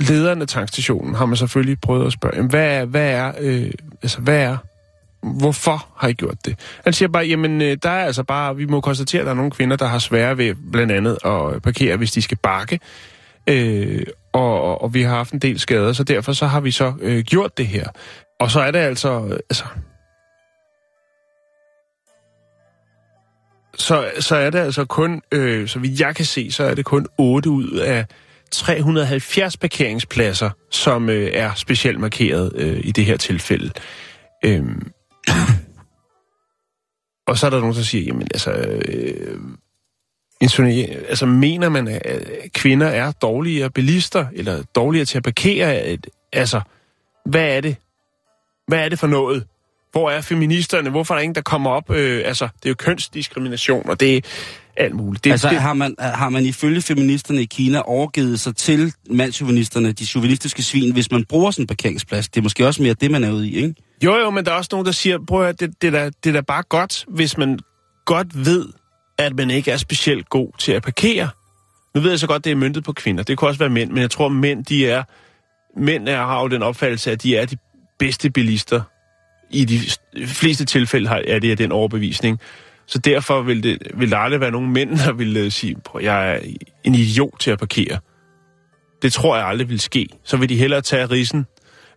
[0.00, 3.70] lederen af tankstationen har man selvfølgelig prøvet at spørge, jamen, hvad er, hvad er, øh,
[4.02, 4.56] altså, hvad er,
[5.22, 6.58] hvorfor har I gjort det?
[6.84, 9.36] Han siger bare, jamen, øh, der er altså bare, vi må konstatere, at der er
[9.36, 12.80] nogle kvinder, der har svære ved blandt andet at parkere, hvis de skal bakke.
[13.46, 16.92] Øh, og, og, vi har haft en del skader, så derfor så har vi så
[17.00, 17.86] øh, gjort det her.
[18.40, 19.64] Og så er det altså, altså
[23.82, 26.84] så, så er det altså kun, øh, så vidt jeg kan se, så er det
[26.84, 28.06] kun 8 ud af
[28.50, 33.70] 370 parkeringspladser, som øh, er specielt markeret øh, i det her tilfælde.
[34.44, 34.92] Øhm.
[37.26, 38.50] Og så er der nogen, der siger, jamen altså,
[38.88, 39.40] øh,
[41.08, 45.74] altså mener man, at kvinder er dårligere bilister, eller dårligere til at parkere?
[45.74, 46.60] At, altså,
[47.26, 47.76] hvad er det?
[48.68, 49.46] Hvad er det for noget?
[49.92, 50.90] Hvor er feministerne?
[50.90, 51.90] Hvorfor er der ingen, der kommer op?
[51.90, 54.20] Øh, altså, det er jo kønsdiskrimination, og det er
[54.76, 55.24] alt muligt.
[55.24, 59.92] Det, Altså det, har man, har man ifølge feministerne i Kina overgivet sig til mandsjuvenisterne,
[59.92, 62.28] de chauvinistiske svin, hvis man bruger sådan en parkeringsplads?
[62.28, 63.74] Det er måske også mere det, man er ude i, ikke?
[64.04, 65.90] Jo, jo, men der er også nogen, der siger, prøv at høre, det, det, er
[65.90, 67.58] da, det er da bare godt, hvis man
[68.04, 68.66] godt ved,
[69.18, 71.28] at man ikke er specielt god til at parkere.
[71.94, 73.24] Nu ved jeg så godt, det er myndet på kvinder.
[73.24, 75.02] Det kan også være mænd, men jeg tror, mænd, de er,
[75.80, 77.56] mænd er, har jo den opfattelse, at de er de
[77.98, 78.80] bedste bilister.
[79.52, 79.80] I de
[80.26, 82.40] fleste tilfælde har, er det af den overbevisning.
[82.86, 86.02] Så derfor vil, det, vil der aldrig være nogen mænd, der vil øh, sige, at
[86.02, 86.38] jeg er
[86.84, 87.98] en idiot til at parkere.
[89.02, 90.08] Det tror jeg aldrig vil ske.
[90.24, 91.46] Så vil de hellere tage risen.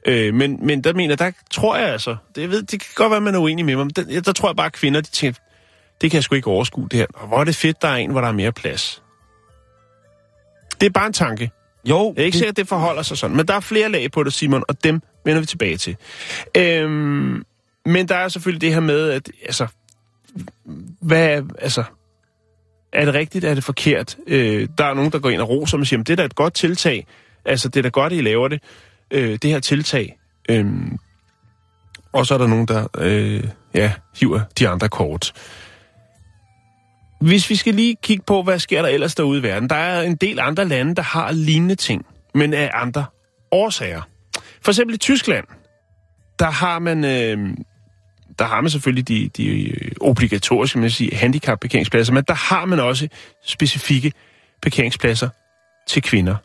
[0.08, 3.12] Øh, men, men der mener, der tror jeg altså, det, jeg ved, det kan godt
[3.12, 5.10] være, man er uenig med mig, men der, der tror jeg bare, at kvinder, de
[5.10, 5.40] tænker,
[6.02, 7.06] det kan jeg sgu ikke overskue det her.
[7.14, 9.04] Og hvor er det fedt, der er en, hvor der er mere plads.
[10.82, 11.52] Det er bare en tanke.
[11.90, 13.36] Jo, Jeg er ikke sikker, at det forholder sig sådan.
[13.36, 15.96] Men der er flere lag på det, Simon, og dem vender vi tilbage til.
[16.58, 17.44] Øhm,
[17.86, 19.68] men der er selvfølgelig det her med, at altså,
[21.02, 21.84] hvad altså,
[22.94, 24.18] er det rigtigt, er det forkert?
[24.28, 26.36] Øh, der er nogen, der går ind og roser og siger, det er da et
[26.36, 27.08] godt tiltag.
[27.46, 28.62] Altså, det er da godt, I laver det.
[29.12, 30.18] Øh, det her tiltag.
[30.50, 30.98] Øhm,
[32.14, 35.34] og så er der nogen, der øh, ja, hiver de andre kort.
[37.26, 39.70] Hvis vi skal lige kigge på, hvad sker der ellers derude i verden.
[39.70, 43.06] Der er en del andre lande, der har lignende ting, men af andre
[43.52, 44.02] årsager.
[44.62, 45.46] For eksempel i Tyskland,
[46.40, 47.58] der har man, øh,
[48.40, 52.80] der har man selvfølgelig de, de øh, obligatoriske man sige, handicap-parkeringspladser, men der har man
[52.80, 53.08] også
[53.46, 54.12] specifikke
[54.62, 55.30] parkeringspladser
[55.88, 56.36] til kvinder.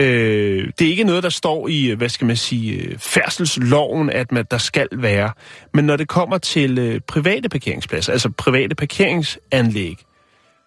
[0.00, 4.10] Øh, det er ikke noget, der står i, øh, hvad skal man sige, øh, færdselsloven,
[4.10, 5.32] at man, der skal være.
[5.74, 10.04] Men når det kommer til øh, private parkeringspladser, altså private parkeringsanlæg,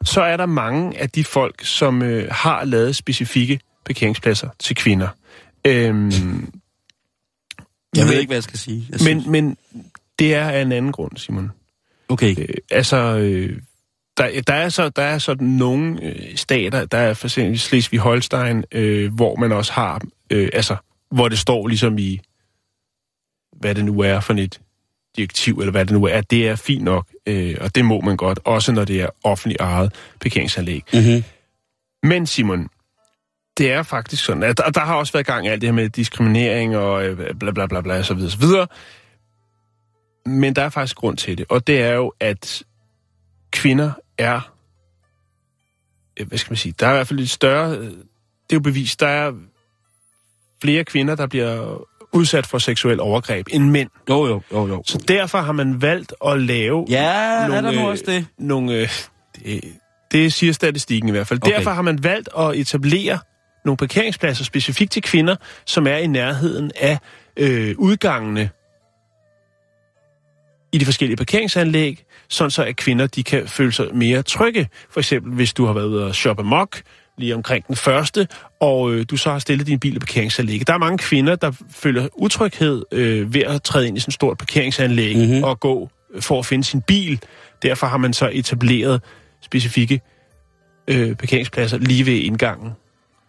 [0.05, 5.07] så er der mange af de folk, som øh, har lavet specifikke parkeringspladser til kvinder.
[5.67, 6.11] Øhm,
[7.95, 8.85] jeg ved ikke, hvad jeg skal sige.
[8.91, 9.57] Jeg synes- men, men
[10.19, 11.51] det er af en anden grund, Simon.
[12.09, 12.35] Okay.
[12.37, 13.61] Øh, altså, øh,
[14.17, 18.63] der, der, er så, der er sådan nogle øh, stater, der er for eksempel Slesvig-Holstein,
[18.71, 20.75] øh, hvor man også har, øh, altså,
[21.11, 22.19] hvor det står ligesom i,
[23.59, 24.59] hvad det nu er for et
[25.17, 28.17] direktiv, eller hvad det nu er, det er fint nok, øh, og det må man
[28.17, 30.83] godt, også når det er offentligt ejet parkeringsanlæg.
[30.93, 31.23] Mm-hmm.
[32.03, 32.69] Men Simon,
[33.57, 35.73] det er faktisk sådan, at der, der har også været gang i alt det her
[35.73, 38.67] med diskriminering og øh, bla bla bla bla, så videre, så videre.
[40.25, 42.63] Men der er faktisk grund til det, og det er jo, at
[43.51, 44.53] kvinder er,
[46.19, 47.91] øh, hvad skal man sige, der er i hvert fald et større, øh, det
[48.49, 49.33] er jo bevis, der er
[50.61, 51.81] flere kvinder, der bliver
[52.13, 53.89] udsat for seksuel overgreb end mænd.
[54.09, 54.83] Jo, jo, jo, jo.
[54.85, 58.25] Så derfor har man valgt at lave Ja, er nogle, der nu øh, også det?
[58.39, 58.73] nogle...
[58.73, 58.89] Øh,
[59.45, 59.63] det,
[60.11, 61.39] det siger statistikken i hvert fald.
[61.43, 61.55] Okay.
[61.55, 63.19] Derfor har man valgt at etablere
[63.65, 65.35] nogle parkeringspladser specifikt til kvinder,
[65.65, 66.99] som er i nærheden af
[67.37, 68.49] øh, udgangene
[70.73, 74.69] i de forskellige parkeringsanlæg, sådan så at kvinder de kan føle sig mere trygge.
[74.89, 76.81] For eksempel hvis du har været ude og shoppe mok
[77.17, 78.27] lige omkring den første,
[78.59, 80.67] og øh, du så har stillet din bil i parkeringsanlægget.
[80.67, 84.13] Der er mange kvinder, der føler utryghed øh, ved at træde ind i sådan et
[84.13, 85.25] stort parkeringsanlæg Mhm.
[85.25, 85.43] mm-hmm.
[85.43, 85.89] og gå
[86.19, 87.19] for at finde sin bil.
[87.63, 89.01] Derfor har man så etableret
[89.41, 90.01] specifikke
[90.87, 92.71] øh, parkeringspladser lige ved indgangen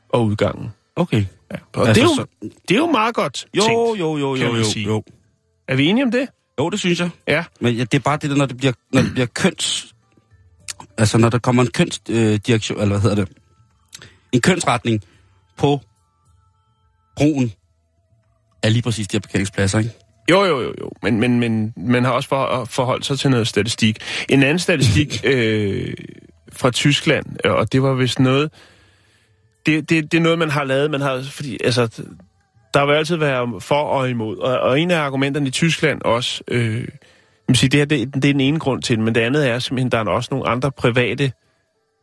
[0.08, 0.68] og udgangen.
[0.96, 1.24] Okay.
[1.52, 1.56] Ja.
[1.72, 2.14] Og Altså, det, er jo,
[2.48, 4.00] så- det er jo meget godt Jo, tænkt.
[4.00, 4.86] jo, jo, jo, man jo, sige.
[4.86, 5.04] jo.
[5.68, 6.28] Er vi enige om det?
[6.58, 7.10] Jo, det synes jeg.
[7.28, 7.44] Ja.
[7.60, 9.94] Men ja, det er bare det der, når det bliver, når det bliver køns...
[10.98, 13.28] Altså, når der kommer en kønsdirektion, øh, direktion- eller hvad hedder det?
[14.32, 15.02] En kønsretning
[15.56, 15.80] på
[17.16, 17.52] brugen
[18.62, 19.90] af lige præcis de her parkeringspladser, ikke?
[20.30, 20.90] Jo, jo, jo, jo.
[21.02, 23.98] Men, men, men man har også for, forholdt sig til noget statistik.
[24.28, 25.94] En anden statistik øh,
[26.52, 28.50] fra Tyskland, øh, og det var vist noget...
[29.66, 31.22] Det, det, det er noget, man har lavet, man har...
[31.30, 32.02] Fordi, altså,
[32.74, 34.36] der vil altid være for og imod.
[34.36, 36.42] Og, og en af argumenterne i Tyskland også...
[36.48, 39.14] Øh, jeg vil sige, det, her, det, det er den ene grund til det, men
[39.14, 41.32] det andet er simpelthen, der er også nogle andre private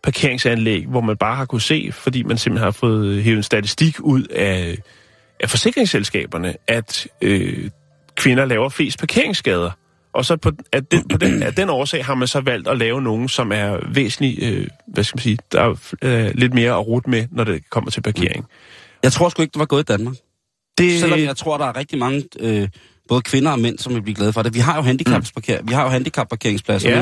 [0.03, 3.99] parkeringsanlæg, hvor man bare har kunne se, fordi man simpelthen har fået hævet en statistik
[3.99, 4.77] ud af,
[5.39, 7.69] af forsikringsselskaberne, at øh,
[8.15, 9.71] kvinder laver flest parkeringsskader.
[10.13, 12.77] Og så på, at den, på den, af den årsag har man så valgt at
[12.77, 16.71] lave nogen, som er væsentligt, øh, hvad skal man sige, der er øh, lidt mere
[16.71, 18.45] at rute med, når det kommer til parkering.
[19.03, 20.15] Jeg tror sgu ikke, det var gået i Danmark.
[20.77, 22.67] Det, Selvom jeg tror, der er rigtig mange, øh,
[23.07, 24.53] både kvinder og mænd, som vil blive glade for det.
[24.53, 26.89] Vi har jo handicapparker- vi har jo handicapparkeringspladser.
[26.89, 26.99] Ja.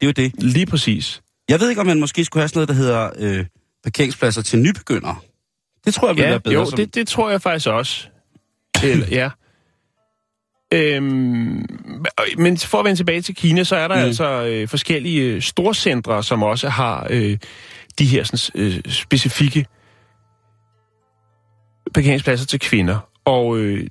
[0.00, 0.32] Det er jo det.
[0.42, 1.22] Lige præcis.
[1.48, 3.46] Jeg ved ikke, om man måske skulle have sådan noget, der hedder øh,
[3.84, 5.16] parkeringspladser til nybegyndere.
[5.84, 6.54] Det tror jeg ville Ja, være bedre.
[6.54, 6.76] jo, som...
[6.76, 8.06] det, det tror jeg faktisk også.
[8.84, 9.30] Eller, ja.
[10.74, 11.66] Øhm,
[12.38, 14.00] men for at vende tilbage til Kina, så er der Mm.
[14.00, 14.06] mm.
[14.06, 17.38] altså øh, forskellige øh, storcentre, som også har øh,
[17.98, 19.66] de her sådan, øh, specifikke
[21.94, 22.98] parkeringspladser til kvinder.
[23.24, 23.86] Og øh,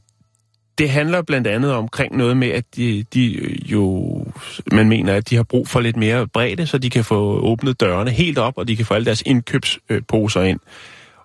[0.77, 4.25] det handler blandt andet omkring noget med, at de, de øh, jo,
[4.71, 7.79] man mener, at de har brug for lidt mere bredde, så de kan få åbnet
[7.79, 10.59] dørene helt op, og de kan få alle deres indkøbsposer ind.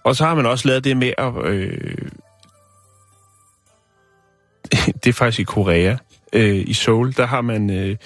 [0.04, 1.32] Og så har man også lavet det med at...
[1.44, 1.98] Øh,
[5.04, 5.96] det er faktisk i Korea,
[6.32, 7.70] øh, i Seoul, der har man...
[7.70, 7.96] Øh,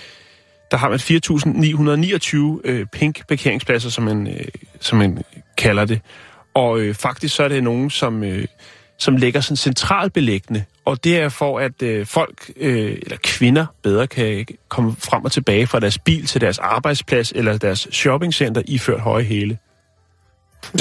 [0.71, 4.45] der har man 4.929 øh, pink parkeringspladser, som man, øh,
[4.81, 5.23] som man
[5.57, 6.01] kalder det.
[6.55, 8.47] Og øh, faktisk så er det nogen, som, øh,
[8.99, 10.65] som ligger sådan centralt beliggende.
[10.85, 15.33] Og det er for, at øh, folk, øh, eller kvinder, bedre kan komme frem og
[15.33, 19.59] tilbage fra deres bil til deres arbejdsplads eller deres shoppingcenter iført høje hæle.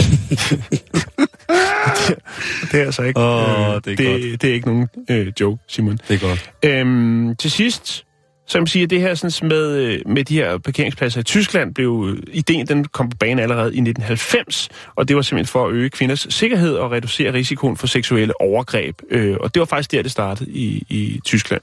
[2.72, 5.64] det er altså ikke, Åh, øh, det er det, det er ikke nogen øh, joke,
[5.68, 5.99] Simon.
[6.08, 6.51] Det er godt.
[6.66, 8.06] Øhm, til sidst,
[8.46, 11.24] så kan man sige, at det her sådan, med, øh, med de her parkeringspladser i
[11.24, 15.52] Tyskland, blev øh, ideen den kom på banen allerede i 1990, og det var simpelthen
[15.52, 19.02] for at øge kvinders sikkerhed og reducere risikoen for seksuelle overgreb.
[19.10, 21.62] Øh, og det var faktisk der, det startede i, i Tyskland.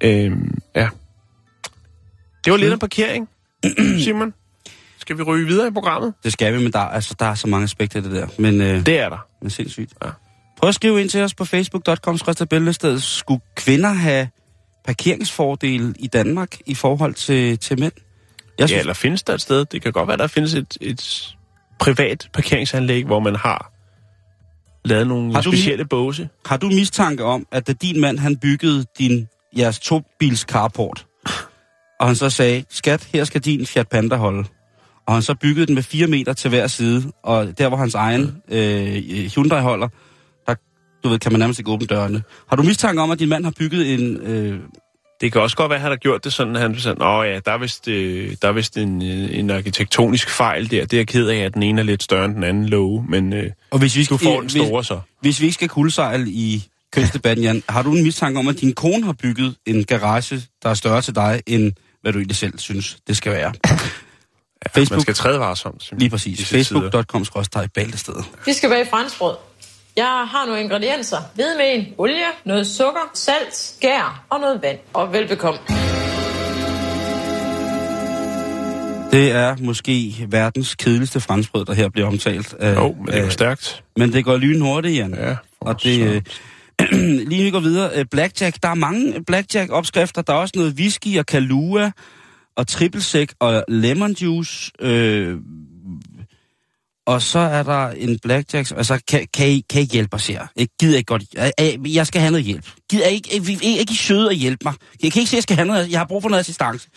[0.00, 0.88] Øhm, ja.
[2.44, 3.28] Det var lidt en parkering,
[4.04, 4.34] Simon.
[4.98, 6.14] Skal vi ryge videre i programmet?
[6.24, 8.26] Det skal vi, men der, altså, der er så mange aspekter i det der.
[8.38, 9.26] Men, øh, Det er der.
[9.42, 9.92] men sindssygt.
[10.04, 10.10] Ja.
[10.58, 12.18] Prøv at skrive ind til os på facebook.com.
[12.98, 14.28] Skulle kvinder have
[14.84, 17.92] parkeringsfordele i Danmark i forhold til, til mænd?
[18.58, 19.64] Jeg Ja, eller findes der et sted?
[19.64, 21.34] Det kan godt være, der findes et, et
[21.78, 23.70] privat parkeringsanlæg, hvor man har
[24.84, 26.28] lavet nogle Har du specielle båse.
[26.46, 29.28] Har du mistanke om, at da din mand han byggede din,
[29.58, 31.06] jeres tobils carport,
[32.00, 34.44] og han så sagde, skat, her skal din Fiat Panda holde,
[35.06, 37.94] og han så byggede den med 4 meter til hver side, og der hvor hans
[37.94, 38.94] egen øh,
[39.34, 39.94] Hyundai holder, der
[41.04, 42.22] du ved, kan man nærmest ikke åbne dørene.
[42.48, 44.16] Har du mistanke om, at din mand har bygget en...
[44.16, 44.58] Øh,
[45.20, 47.26] Det kan også godt være, at han har gjort det sådan, at han sådan, åh
[47.26, 50.80] ja, der er vist, øh, der er vist en, øh, en arkitektonisk fejl der.
[50.80, 53.04] Det er jeg ked af, at den ene er lidt større end den anden låge,
[53.08, 55.00] men øh, og hvis vi, du får den hvis, store så.
[55.20, 58.72] hvis vi ikke skal kuldsejle i kønsdebatten, Jan, har du en mistanke om, at din
[58.72, 62.58] kone har bygget en garage, der er større til dig, end hvad du egentlig selv
[62.58, 63.52] synes, det skal være?
[64.74, 64.96] Facebook.
[64.96, 65.88] Man skal træde varsomt.
[65.92, 66.38] Lige i præcis.
[66.38, 66.90] disse tider.
[66.90, 67.24] Facebook.com
[67.74, 68.14] bæltested.
[68.46, 69.34] Vi skal bage franskbrød.
[69.96, 71.16] Jeg har nogle ingredienser.
[71.34, 74.78] Hvidemel, olie, noget sukker, salt, skær og noget vand.
[74.92, 75.60] Og velbekomme.
[79.12, 82.54] Det er måske verdens kedeligste franskbrød, der her bliver omtalt.
[82.60, 83.84] Øh, Jo, men det er jo øh, stærkt.
[83.96, 85.14] Men det går lynhurtigt, Jan.
[85.14, 86.22] Ja, Og det, øh,
[87.28, 87.90] lige nu vi går videre.
[87.94, 90.22] Øh, Blackjack, der er mange Blackjack-opskrifter.
[90.22, 91.90] Der er også noget whisky og Kahlua
[92.56, 94.70] og trippelsæk og lemon juice.
[94.80, 95.36] Øh,
[97.06, 98.70] og så er der en Blackjack.
[98.70, 100.46] Altså, kan, kan, I, kan I hjælpe os her?
[100.56, 101.22] Jeg gider ikke godt.
[101.34, 102.70] Jeg, jeg- skal have noget hjælp.
[102.90, 104.74] Gider ikke, ikke, ikke, ikke I søde at hjælpe mig.
[105.02, 105.90] Jeg kan ikke se, at jeg skal have noget.
[105.90, 106.88] Jeg har brug for noget assistance.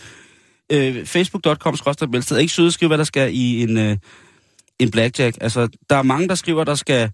[0.71, 3.97] Øh, Facebook.com skrøster Er ikke søde at skrive, hvad der skal i en, øh,
[4.79, 5.37] en Blackjack.
[5.41, 7.11] Altså, der er mange, der skriver, der skal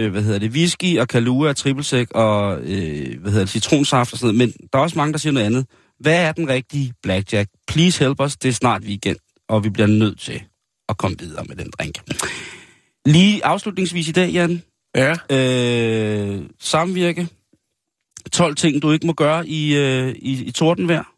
[0.00, 4.12] øh, hvad hedder det, whisky og kalua og trippelsæk og øh, hvad hedder det, citronsaft
[4.12, 5.66] og sådan noget, men der er også mange, der siger noget andet.
[6.00, 7.50] Hvad er den rigtige blackjack?
[7.68, 9.16] Please help us, det er snart weekend,
[9.48, 10.42] og vi bliver nødt til
[10.88, 12.00] at komme videre med den drink.
[13.06, 14.62] Lige afslutningsvis i dag, Jan,
[14.96, 17.28] Ja, øh, samvirke.
[18.32, 21.12] 12 ting, du ikke må gøre i, øh, i, i tordenvejr.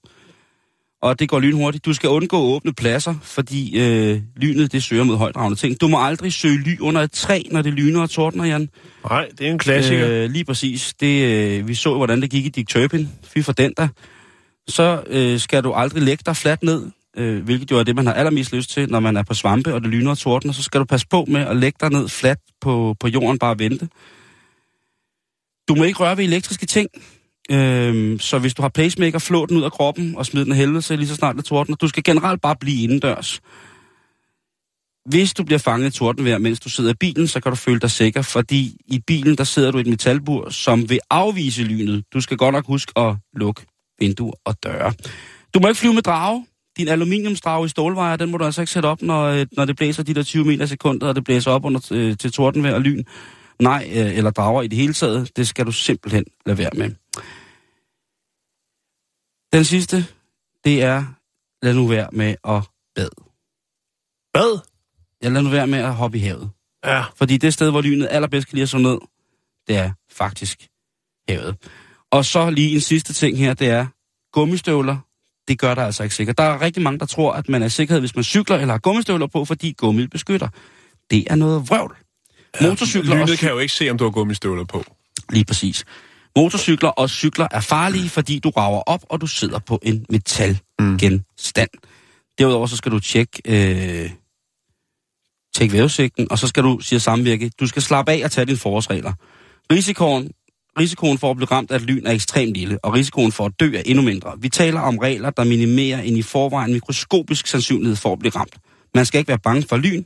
[1.02, 1.84] Og det går lynhurtigt.
[1.84, 5.80] Du skal undgå åbne pladser, fordi øh, lynet det søger mod højdragende ting.
[5.80, 8.68] Du må aldrig søge ly under et træ, når det lyner og tordner, Jan.
[9.10, 10.08] nej, det er en klassiker.
[10.10, 10.94] Øh, lige præcis.
[11.00, 13.08] Det, øh, vi så, hvordan det gik i Dick Turpin.
[13.24, 13.88] Fy for den der.
[14.68, 16.86] Så øh, skal du aldrig lægge dig fladt ned,
[17.18, 19.74] øh, hvilket jo er det, man har allermest lyst til, når man er på svampe,
[19.74, 20.52] og det lyner og tordner.
[20.52, 23.58] Så skal du passe på med at lægge dig ned fladt på, på jorden, bare
[23.58, 23.88] vente.
[25.68, 26.88] Du må ikke røre ved elektriske ting.
[27.50, 30.82] Øh, så hvis du har pacemaker, flå den ud af kroppen og smid den helvede
[30.82, 31.76] til lige så snart det tordner.
[31.76, 33.40] Du skal generelt bare blive indendørs.
[35.08, 37.80] Hvis du bliver fanget i tordenvejr, mens du sidder i bilen, så kan du føle
[37.80, 42.04] dig sikker, fordi i bilen, der sidder du i et metalbur, som vil afvise lynet.
[42.12, 43.62] Du skal godt nok huske at lukke
[43.98, 44.92] vinduer og døre.
[45.54, 46.46] Du må ikke flyve med drage.
[46.78, 49.76] Din aluminiumsdrage i stålvejer, den må du altså ikke sætte op, når, øh, når det
[49.76, 52.80] blæser de der 20 meter sekundet, og det blæser op under, øh, til tordenvejr og
[52.80, 53.04] lyn.
[53.62, 55.36] Nej, øh, eller drager i det hele taget.
[55.36, 56.90] Det skal du simpelthen lade være med.
[59.52, 60.06] Den sidste,
[60.64, 61.04] det er,
[61.62, 62.62] lad nu være med at
[62.94, 63.10] bade.
[64.32, 64.60] Hvad?
[65.22, 66.50] Jeg lader nu være med at hoppe i havet.
[66.84, 68.98] Ja, Fordi det sted, hvor lynet allerbedst kan lide at slå ned,
[69.68, 70.68] det er faktisk
[71.28, 71.56] havet.
[72.10, 73.86] Og så lige en sidste ting her, det er
[74.32, 75.07] gummistøvler.
[75.48, 76.38] Det gør der altså ikke sikkert.
[76.38, 78.74] Der er rigtig mange, der tror, at man er i sikkerhed, hvis man cykler eller
[78.74, 80.48] har gummistøvler på, fordi gummi beskytter.
[81.10, 81.96] Det er noget vrøvl.
[82.60, 84.84] Motorcykler og lynet kan jo ikke se, om du har gummistøvler på.
[85.30, 85.84] Lige præcis.
[86.36, 91.70] Motorcykler og cykler er farlige, fordi du rager op, og du sidder på en metalgenstand.
[92.38, 94.10] Derudover så skal du tjekke, øh,
[95.56, 98.58] tjekke vævesigten, og så skal du, siger samvirke, du skal slappe af og tage dine
[98.58, 99.12] forårsregler.
[99.72, 100.30] Risikoen,
[100.78, 103.52] risikoen for at blive ramt af et lyn er ekstremt lille, og risikoen for at
[103.60, 104.32] dø er endnu mindre.
[104.40, 108.56] Vi taler om regler, der minimerer en i forvejen mikroskopisk sandsynlighed for at blive ramt.
[108.94, 110.04] Man skal ikke være bange for lyn.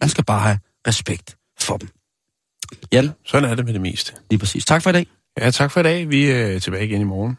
[0.00, 0.58] Man skal bare have
[0.88, 1.88] respekt for dem.
[2.92, 4.12] Jan, Sådan er det med det meste.
[4.30, 4.64] lige præcis.
[4.64, 5.06] Tak for i dag.
[5.40, 6.10] Ja, tak for i dag.
[6.10, 7.38] Vi er tilbage igen i morgen.